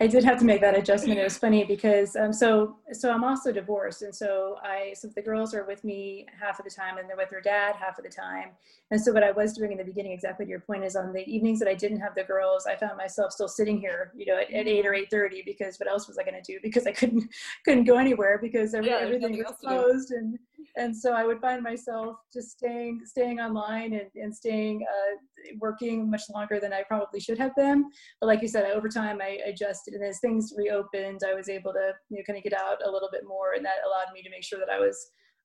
I 0.01 0.07
did 0.07 0.25
have 0.25 0.39
to 0.39 0.45
make 0.45 0.61
that 0.63 0.77
adjustment. 0.77 1.21
It 1.21 1.25
was 1.25 1.39
funny 1.39 1.65
because 1.65 2.17
um, 2.17 2.33
so 2.33 2.77
so 2.93 3.11
I'm 3.11 3.25
also 3.25 3.53
divorced, 3.53 4.03
and 4.03 4.15
so 4.15 4.57
I 4.63 4.95
so 4.95 5.09
the 5.15 5.23
girls 5.23 5.55
are 5.55 5.65
with 5.65 5.85
me 5.85 6.27
half 6.41 6.59
of 6.59 6.65
the 6.65 6.71
time, 6.71 6.99
and 6.99 7.09
they're 7.09 7.17
with 7.17 7.31
their 7.31 7.41
dad 7.41 7.77
half 7.77 7.99
of 7.99 8.05
the 8.05 8.11
time. 8.11 8.51
And 8.91 9.01
so 9.01 9.13
what 9.13 9.23
I 9.23 9.33
was 9.33 9.53
doing 9.53 9.73
in 9.73 9.79
the 9.79 9.85
beginning, 9.85 10.13
exactly 10.13 10.47
to 10.47 10.51
your 10.51 10.61
point, 10.61 10.85
is 10.85 10.97
on 10.97 11.13
the 11.13 11.27
evenings 11.29 11.59
that 11.61 11.69
I 11.69 11.75
didn't 11.75 12.01
have 12.01 12.15
the 12.15 12.25
girls, 12.25 12.67
I 12.67 12.77
found 12.77 12.97
myself 12.97 13.33
still 13.33 13.49
sitting 13.49 13.79
here, 13.79 14.13
you 14.17 14.27
know, 14.27 14.39
at, 14.39 14.51
at 14.53 14.67
eight 14.67 14.87
or 14.87 14.95
eight 14.95 15.11
thirty 15.11 15.43
because 15.45 15.79
what 15.79 15.89
else 15.89 16.09
was 16.09 16.19
I 16.19 16.25
going 16.25 16.43
to 16.43 16.53
do? 16.53 16.59
Because 16.63 16.87
I 16.87 16.93
couldn't 16.93 17.25
couldn't 17.65 17.85
go 17.85 17.99
anywhere 17.99 18.39
because 18.41 18.75
every, 18.75 18.91
yeah, 18.91 18.99
everything 18.99 19.37
was 19.39 19.57
closed, 19.61 20.11
and 20.11 20.39
and 20.77 20.97
so 20.97 21.13
I 21.13 21.25
would 21.25 21.41
find 21.41 21.63
myself 21.63 22.17
just 22.33 22.51
staying 22.51 23.03
staying 23.05 23.41
online 23.41 23.93
and, 23.93 24.09
and 24.15 24.35
staying 24.35 24.85
uh, 24.89 25.17
working 25.59 26.11
much 26.11 26.23
longer 26.35 26.59
than 26.61 26.73
I 26.73 26.83
probably 26.83 27.21
should 27.21 27.39
have 27.39 27.55
been. 27.57 27.85
But 28.21 28.27
like 28.27 28.43
you 28.43 28.49
said, 28.49 28.71
over 28.71 28.89
time 28.89 29.21
I 29.21 29.41
adjusted, 29.47 29.95
and 29.95 30.05
as 30.05 30.21
things 30.21 30.53
reopened, 30.57 31.21
I 31.27 31.35
was 31.35 31.49
able 31.49 31.73
to 31.73 31.93
you 32.09 32.19
know 32.19 32.25
kind 32.27 32.39
of 32.39 32.45
get 32.45 32.59
out 32.59 32.79
a 32.85 32.91
little 32.91 33.11
bit 33.13 33.23
more, 33.27 33.53
and 33.55 33.65
that 33.65 33.85
allowed 33.87 34.13
me 34.15 34.23
to 34.23 34.31
make 34.31 34.45
sure 34.45 34.59
that 34.59 34.71
I 34.71 34.79
was 34.79 34.99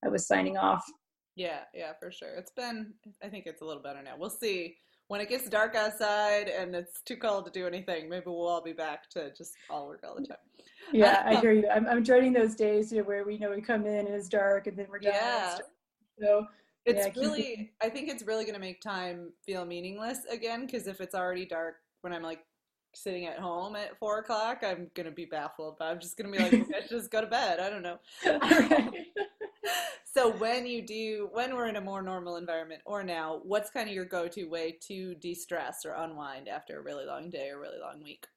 I 0.05 0.09
was 0.09 0.27
signing 0.27 0.57
off. 0.57 0.83
Yeah, 1.35 1.59
yeah, 1.73 1.93
for 1.99 2.11
sure. 2.11 2.35
It's 2.35 2.51
been 2.51 2.93
I 3.23 3.27
think 3.27 3.45
it's 3.45 3.61
a 3.61 3.65
little 3.65 3.83
better 3.83 4.01
now. 4.01 4.15
We'll 4.17 4.29
see 4.29 4.75
when 5.07 5.21
it 5.21 5.29
gets 5.29 5.49
dark 5.49 5.75
outside 5.75 6.49
and 6.49 6.75
it's 6.75 7.01
too 7.01 7.15
cold 7.15 7.45
to 7.45 7.51
do 7.51 7.65
anything, 7.65 8.09
maybe 8.09 8.23
we'll 8.27 8.47
all 8.47 8.61
be 8.61 8.73
back 8.73 9.09
to 9.11 9.31
just 9.33 9.53
all 9.69 9.87
work 9.87 10.03
all 10.07 10.15
the 10.15 10.27
time. 10.27 10.37
Yeah, 10.91 11.23
I 11.25 11.35
um, 11.35 11.41
hear 11.41 11.51
you. 11.51 11.67
I'm, 11.69 11.87
I'm 11.87 12.03
dreading 12.03 12.33
those 12.33 12.55
days 12.55 12.91
you 12.91 12.99
know, 12.99 13.03
where 13.03 13.25
we 13.25 13.37
know 13.37 13.51
we 13.51 13.61
come 13.61 13.85
in 13.85 14.05
and 14.05 14.09
it's 14.09 14.29
dark 14.29 14.67
and 14.67 14.77
then 14.77 14.87
we're 14.89 14.99
done. 14.99 15.13
Yeah. 15.13 15.57
So 16.19 16.47
it's 16.85 17.05
yeah, 17.05 17.21
really, 17.21 17.71
I 17.81 17.89
think 17.89 18.09
it's 18.09 18.23
really 18.23 18.43
going 18.43 18.55
to 18.55 18.61
make 18.61 18.81
time 18.81 19.31
feel 19.45 19.65
meaningless 19.65 20.19
again 20.29 20.65
because 20.65 20.87
if 20.87 21.01
it's 21.01 21.15
already 21.15 21.45
dark 21.45 21.75
when 22.01 22.13
I'm 22.13 22.23
like 22.23 22.39
sitting 22.93 23.25
at 23.25 23.39
home 23.39 23.75
at 23.75 23.97
four 23.99 24.19
o'clock, 24.19 24.63
I'm 24.63 24.89
going 24.93 25.05
to 25.05 25.11
be 25.11 25.25
baffled. 25.25 25.75
But 25.79 25.85
I'm 25.85 25.99
just 25.99 26.17
going 26.17 26.31
to 26.31 26.37
be 26.37 26.43
like, 26.43 26.67
let's 26.71 26.89
just 26.89 27.11
go 27.11 27.21
to 27.21 27.27
bed. 27.27 27.59
I 27.59 27.69
don't 27.69 27.83
know. 27.83 27.97
so 30.03 30.31
when 30.37 30.65
you 30.65 30.81
do 30.81 31.29
when 31.31 31.55
we're 31.55 31.67
in 31.67 31.75
a 31.75 31.81
more 31.81 32.01
normal 32.01 32.37
environment 32.37 32.81
or 32.85 33.03
now 33.03 33.39
what's 33.43 33.69
kind 33.69 33.87
of 33.87 33.95
your 33.95 34.05
go-to 34.05 34.45
way 34.45 34.77
to 34.87 35.15
de-stress 35.15 35.85
or 35.85 35.93
unwind 35.93 36.47
after 36.47 36.79
a 36.79 36.83
really 36.83 37.05
long 37.05 37.29
day 37.29 37.49
or 37.49 37.59
really 37.59 37.79
long 37.79 38.01
week 38.03 38.27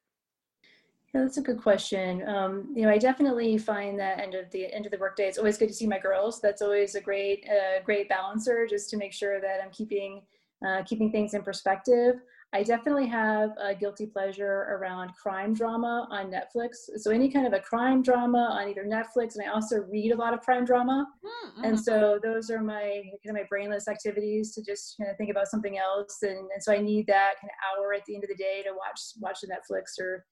yeah, 1.13 1.23
that's 1.23 1.37
a 1.37 1.41
good 1.41 1.61
question. 1.61 2.25
Um, 2.25 2.73
you 2.73 2.83
know, 2.83 2.89
I 2.89 2.97
definitely 2.97 3.57
find 3.57 3.99
that 3.99 4.19
end 4.19 4.33
of 4.33 4.49
the 4.51 4.73
end 4.73 4.85
of 4.85 4.93
the 4.93 4.97
workday, 4.97 5.27
it's 5.27 5.37
always 5.37 5.57
good 5.57 5.67
to 5.67 5.73
see 5.73 5.85
my 5.85 5.99
girls. 5.99 6.39
That's 6.39 6.61
always 6.61 6.95
a 6.95 7.01
great, 7.01 7.45
uh, 7.49 7.83
great 7.83 8.07
balancer, 8.07 8.65
just 8.65 8.89
to 8.91 8.97
make 8.97 9.11
sure 9.11 9.41
that 9.41 9.59
I'm 9.61 9.71
keeping 9.71 10.21
uh, 10.65 10.83
keeping 10.83 11.11
things 11.11 11.33
in 11.33 11.41
perspective. 11.41 12.21
I 12.53 12.63
definitely 12.63 13.07
have 13.07 13.51
a 13.61 13.73
guilty 13.73 14.05
pleasure 14.05 14.67
around 14.69 15.13
crime 15.15 15.53
drama 15.53 16.07
on 16.11 16.29
Netflix. 16.29 16.71
So 16.97 17.09
any 17.09 17.31
kind 17.31 17.47
of 17.47 17.53
a 17.53 17.61
crime 17.61 18.01
drama 18.01 18.49
on 18.51 18.67
either 18.67 18.83
Netflix, 18.83 19.35
and 19.35 19.45
I 19.47 19.53
also 19.53 19.83
read 19.89 20.11
a 20.11 20.17
lot 20.17 20.33
of 20.33 20.41
crime 20.41 20.65
drama. 20.65 21.07
Mm-hmm. 21.23 21.63
And 21.63 21.79
so 21.79 22.19
those 22.21 22.49
are 22.49 22.61
my 22.61 23.03
kind 23.25 23.29
of 23.29 23.33
my 23.35 23.45
brainless 23.49 23.87
activities 23.87 24.53
to 24.55 24.63
just 24.63 24.97
kind 24.97 25.09
of 25.09 25.15
think 25.15 25.31
about 25.31 25.47
something 25.47 25.77
else. 25.77 26.17
And, 26.23 26.49
and 26.53 26.61
so 26.61 26.73
I 26.73 26.79
need 26.79 27.07
that 27.07 27.35
kind 27.39 27.51
of 27.51 27.79
hour 27.79 27.93
at 27.93 28.03
the 28.05 28.15
end 28.15 28.25
of 28.25 28.29
the 28.29 28.35
day 28.35 28.63
to 28.63 28.71
watch 28.71 28.99
watch 29.21 29.39
the 29.41 29.47
Netflix 29.47 29.97
or 29.97 30.25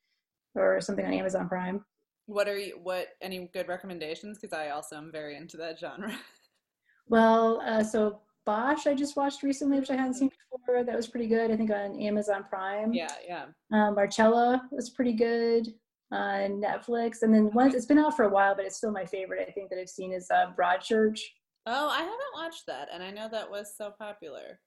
or 0.55 0.81
something 0.81 1.05
on 1.05 1.13
Amazon 1.13 1.47
Prime. 1.47 1.85
What 2.25 2.49
are 2.49 2.57
you? 2.57 2.77
What 2.83 3.07
any 3.21 3.49
good 3.53 3.69
recommendations? 3.69 4.37
Because 4.37 4.53
I 4.53 4.71
also 4.71 4.97
am 4.97 5.09
very 5.09 5.37
into 5.37 5.55
that 5.57 5.79
genre. 5.79 6.13
well, 7.07 7.61
uh, 7.65 7.83
so 7.83 8.19
Bosch 8.45 8.87
I 8.87 8.93
just 8.93 9.15
watched 9.15 9.43
recently, 9.43 9.79
which 9.79 9.89
I 9.91 9.95
hadn't 9.95 10.15
seen 10.15 10.31
before. 10.51 10.83
That 10.83 10.95
was 10.95 11.07
pretty 11.07 11.27
good. 11.27 11.51
I 11.51 11.57
think 11.57 11.71
on 11.71 11.99
Amazon 11.99 12.45
Prime. 12.49 12.93
Yeah, 12.93 13.13
yeah. 13.27 13.45
Um, 13.71 13.95
Marcella 13.95 14.67
was 14.71 14.89
pretty 14.89 15.13
good 15.13 15.67
on 16.11 16.61
Netflix, 16.61 17.21
and 17.21 17.33
then 17.33 17.51
once 17.53 17.75
it's 17.75 17.85
been 17.85 17.99
out 17.99 18.15
for 18.15 18.25
a 18.25 18.29
while, 18.29 18.55
but 18.55 18.65
it's 18.65 18.77
still 18.77 18.91
my 18.91 19.05
favorite. 19.05 19.47
I 19.47 19.51
think 19.51 19.69
that 19.69 19.79
I've 19.79 19.89
seen 19.89 20.11
is 20.11 20.29
uh, 20.31 20.51
Broadchurch. 20.57 21.19
Oh, 21.67 21.89
I 21.89 21.99
haven't 21.99 22.33
watched 22.33 22.65
that, 22.67 22.89
and 22.91 23.03
I 23.03 23.11
know 23.11 23.29
that 23.29 23.49
was 23.49 23.73
so 23.77 23.93
popular. 23.99 24.59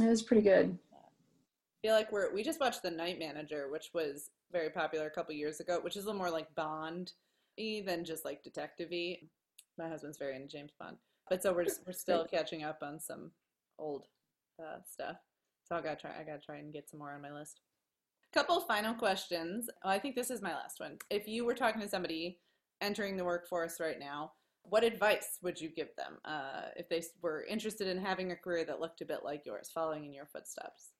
It 0.00 0.08
was 0.08 0.22
pretty 0.22 0.42
good. 0.42 0.78
I 0.94 1.86
feel 1.86 1.94
like 1.94 2.10
we're 2.10 2.32
we 2.32 2.42
just 2.42 2.60
watched 2.60 2.82
The 2.82 2.90
Night 2.90 3.18
Manager, 3.18 3.68
which 3.70 3.90
was 3.92 4.30
very 4.50 4.70
popular 4.70 5.06
a 5.06 5.10
couple 5.10 5.34
years 5.34 5.60
ago, 5.60 5.78
which 5.82 5.96
is 5.96 6.04
a 6.04 6.06
little 6.06 6.20
more 6.20 6.30
like 6.30 6.54
Bond 6.54 7.12
than 7.58 8.04
just 8.04 8.24
like 8.24 8.42
detective 8.42 8.90
My 9.76 9.88
husband's 9.88 10.18
very 10.18 10.36
into 10.36 10.48
James 10.48 10.72
Bond. 10.78 10.96
But 11.30 11.42
so 11.42 11.52
we're 11.52 11.66
we're 11.86 11.92
still 11.92 12.24
catching 12.24 12.64
up 12.64 12.78
on 12.82 13.00
some 13.00 13.30
old 13.78 14.06
uh, 14.60 14.78
stuff. 14.90 15.16
So 15.64 15.76
I 15.76 15.82
gotta 15.82 15.96
try. 15.96 16.10
I 16.18 16.24
gotta 16.24 16.40
try 16.40 16.56
and 16.56 16.72
get 16.72 16.88
some 16.88 17.00
more 17.00 17.12
on 17.12 17.22
my 17.22 17.32
list. 17.32 17.60
A 18.32 18.38
Couple 18.38 18.60
final 18.60 18.94
questions. 18.94 19.68
Oh, 19.84 19.88
I 19.88 19.98
think 19.98 20.14
this 20.14 20.30
is 20.30 20.42
my 20.42 20.52
last 20.52 20.80
one. 20.80 20.98
If 21.10 21.28
you 21.28 21.44
were 21.44 21.54
talking 21.54 21.80
to 21.80 21.88
somebody 21.88 22.38
entering 22.80 23.16
the 23.16 23.24
workforce 23.24 23.80
right 23.80 23.98
now, 23.98 24.32
what 24.62 24.84
advice 24.84 25.38
would 25.42 25.60
you 25.60 25.68
give 25.68 25.88
them 25.96 26.18
uh, 26.24 26.68
if 26.76 26.88
they 26.88 27.02
were 27.22 27.44
interested 27.48 27.88
in 27.88 27.98
having 27.98 28.32
a 28.32 28.36
career 28.36 28.64
that 28.64 28.80
looked 28.80 29.00
a 29.00 29.06
bit 29.06 29.20
like 29.24 29.46
yours, 29.46 29.70
following 29.72 30.04
in 30.04 30.12
your 30.12 30.26
footsteps? 30.26 30.90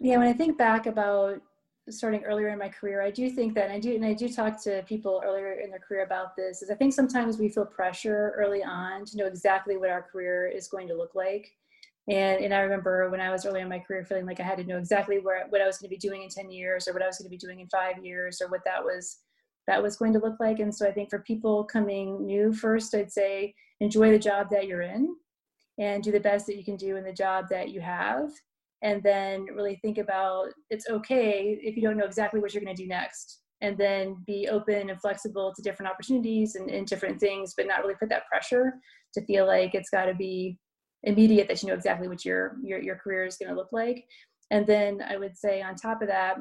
Yeah, 0.00 0.18
when 0.18 0.28
I 0.28 0.32
think 0.32 0.56
back 0.56 0.86
about 0.86 1.42
starting 1.90 2.22
earlier 2.24 2.48
in 2.48 2.58
my 2.58 2.68
career, 2.68 3.02
I 3.02 3.10
do 3.10 3.28
think 3.30 3.54
that, 3.54 3.70
I 3.70 3.80
do, 3.80 3.94
and 3.94 4.04
I 4.04 4.12
do 4.12 4.28
talk 4.28 4.62
to 4.64 4.82
people 4.86 5.22
earlier 5.24 5.52
in 5.54 5.70
their 5.70 5.80
career 5.80 6.04
about 6.04 6.36
this, 6.36 6.62
is 6.62 6.70
I 6.70 6.74
think 6.74 6.92
sometimes 6.92 7.38
we 7.38 7.48
feel 7.48 7.66
pressure 7.66 8.34
early 8.36 8.62
on 8.62 9.04
to 9.06 9.16
know 9.16 9.26
exactly 9.26 9.76
what 9.76 9.90
our 9.90 10.02
career 10.02 10.46
is 10.46 10.68
going 10.68 10.88
to 10.88 10.96
look 10.96 11.14
like. 11.14 11.50
And, 12.08 12.44
and 12.44 12.54
I 12.54 12.60
remember 12.60 13.10
when 13.10 13.20
I 13.20 13.30
was 13.30 13.46
early 13.46 13.60
in 13.60 13.68
my 13.68 13.78
career 13.78 14.04
feeling 14.04 14.26
like 14.26 14.40
I 14.40 14.44
had 14.44 14.58
to 14.58 14.64
know 14.64 14.78
exactly 14.78 15.18
where, 15.18 15.46
what 15.48 15.60
I 15.60 15.66
was 15.66 15.78
going 15.78 15.88
to 15.88 15.96
be 15.96 15.98
doing 15.98 16.22
in 16.22 16.28
10 16.28 16.50
years 16.50 16.86
or 16.86 16.92
what 16.92 17.02
I 17.02 17.06
was 17.06 17.18
going 17.18 17.26
to 17.26 17.30
be 17.30 17.36
doing 17.36 17.60
in 17.60 17.68
five 17.68 18.04
years 18.04 18.40
or 18.40 18.48
what 18.48 18.64
that 18.64 18.82
was, 18.82 19.18
that 19.66 19.82
was 19.82 19.96
going 19.96 20.12
to 20.14 20.18
look 20.18 20.38
like. 20.40 20.58
And 20.58 20.74
so 20.74 20.86
I 20.86 20.92
think 20.92 21.10
for 21.10 21.20
people 21.20 21.64
coming 21.64 22.26
new 22.26 22.52
first, 22.52 22.94
I'd 22.94 23.12
say 23.12 23.54
enjoy 23.80 24.10
the 24.10 24.18
job 24.18 24.48
that 24.50 24.66
you're 24.66 24.82
in 24.82 25.14
and 25.78 26.02
do 26.02 26.12
the 26.12 26.20
best 26.20 26.46
that 26.46 26.56
you 26.56 26.64
can 26.64 26.76
do 26.76 26.96
in 26.96 27.04
the 27.04 27.12
job 27.12 27.46
that 27.50 27.70
you 27.70 27.80
have 27.80 28.30
and 28.82 29.02
then 29.02 29.44
really 29.54 29.76
think 29.76 29.98
about 29.98 30.48
it's 30.70 30.88
okay 30.90 31.56
if 31.62 31.76
you 31.76 31.82
don't 31.82 31.96
know 31.96 32.04
exactly 32.04 32.40
what 32.40 32.52
you're 32.52 32.62
going 32.62 32.74
to 32.74 32.82
do 32.82 32.88
next. 32.88 33.38
And 33.60 33.78
then 33.78 34.16
be 34.26 34.48
open 34.48 34.90
and 34.90 35.00
flexible 35.00 35.52
to 35.54 35.62
different 35.62 35.90
opportunities 35.90 36.56
and, 36.56 36.68
and 36.68 36.84
different 36.84 37.20
things 37.20 37.54
but 37.56 37.68
not 37.68 37.80
really 37.80 37.94
put 37.94 38.08
that 38.08 38.26
pressure 38.26 38.74
to 39.14 39.24
feel 39.24 39.46
like 39.46 39.76
it's 39.76 39.88
got 39.88 40.06
to 40.06 40.14
be 40.14 40.58
immediate 41.04 41.46
that 41.46 41.62
you 41.62 41.68
know 41.68 41.74
exactly 41.74 42.08
what 42.08 42.24
your 42.24 42.56
your, 42.62 42.80
your 42.82 42.96
career 42.96 43.24
is 43.24 43.36
going 43.36 43.48
to 43.48 43.56
look 43.56 43.72
like. 43.72 44.04
And 44.50 44.66
then 44.66 45.00
i 45.08 45.16
would 45.16 45.36
say 45.36 45.62
on 45.62 45.76
top 45.76 46.02
of 46.02 46.08
that 46.08 46.38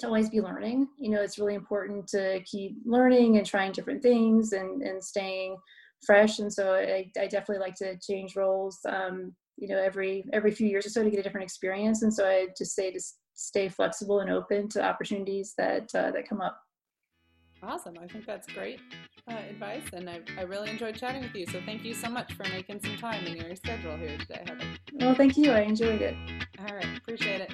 to 0.00 0.06
always 0.06 0.28
be 0.28 0.40
learning. 0.40 0.88
You 0.98 1.10
know 1.10 1.22
it's 1.22 1.38
really 1.38 1.54
important 1.54 2.08
to 2.08 2.40
keep 2.44 2.76
learning 2.84 3.36
and 3.36 3.46
trying 3.46 3.70
different 3.70 4.02
things 4.02 4.52
and 4.52 4.82
and 4.82 5.02
staying 5.02 5.56
fresh. 6.04 6.40
And 6.40 6.52
so 6.52 6.74
i, 6.74 7.08
I 7.16 7.28
definitely 7.28 7.58
like 7.58 7.76
to 7.76 7.96
change 7.98 8.34
roles 8.34 8.80
um, 8.88 9.32
you 9.56 9.68
know 9.68 9.78
every 9.78 10.24
every 10.32 10.50
few 10.50 10.68
years 10.68 10.86
or 10.86 10.90
so 10.90 11.02
to 11.02 11.10
get 11.10 11.20
a 11.20 11.22
different 11.22 11.44
experience. 11.44 12.02
And 12.02 12.12
so 12.12 12.26
i 12.26 12.48
just 12.56 12.74
say 12.74 12.90
to 12.90 13.00
stay 13.34 13.68
flexible 13.68 14.20
and 14.20 14.30
open 14.30 14.68
to 14.70 14.82
opportunities 14.82 15.54
that 15.58 15.88
uh, 15.94 16.10
that 16.10 16.28
come 16.28 16.40
up. 16.40 16.60
Awesome. 17.62 17.94
I 18.00 18.06
think 18.06 18.26
that's 18.26 18.46
great 18.48 18.80
uh, 19.30 19.34
advice 19.34 19.82
and 19.92 20.08
I, 20.08 20.20
I 20.38 20.42
really 20.42 20.70
enjoyed 20.70 20.94
chatting 20.94 21.22
with 21.22 21.34
you. 21.34 21.46
So 21.46 21.60
thank 21.64 21.84
you 21.84 21.94
so 21.94 22.08
much 22.08 22.34
for 22.34 22.44
making 22.50 22.80
some 22.80 22.96
time 22.98 23.26
in 23.26 23.36
your 23.36 23.56
schedule 23.56 23.96
here 23.96 24.16
today 24.18 24.44
heather. 24.46 24.64
Well 24.92 25.14
thank 25.14 25.36
you. 25.36 25.50
I 25.52 25.60
enjoyed 25.60 26.02
it. 26.02 26.14
All 26.58 26.74
right. 26.74 26.98
Appreciate 26.98 27.40
it 27.40 27.52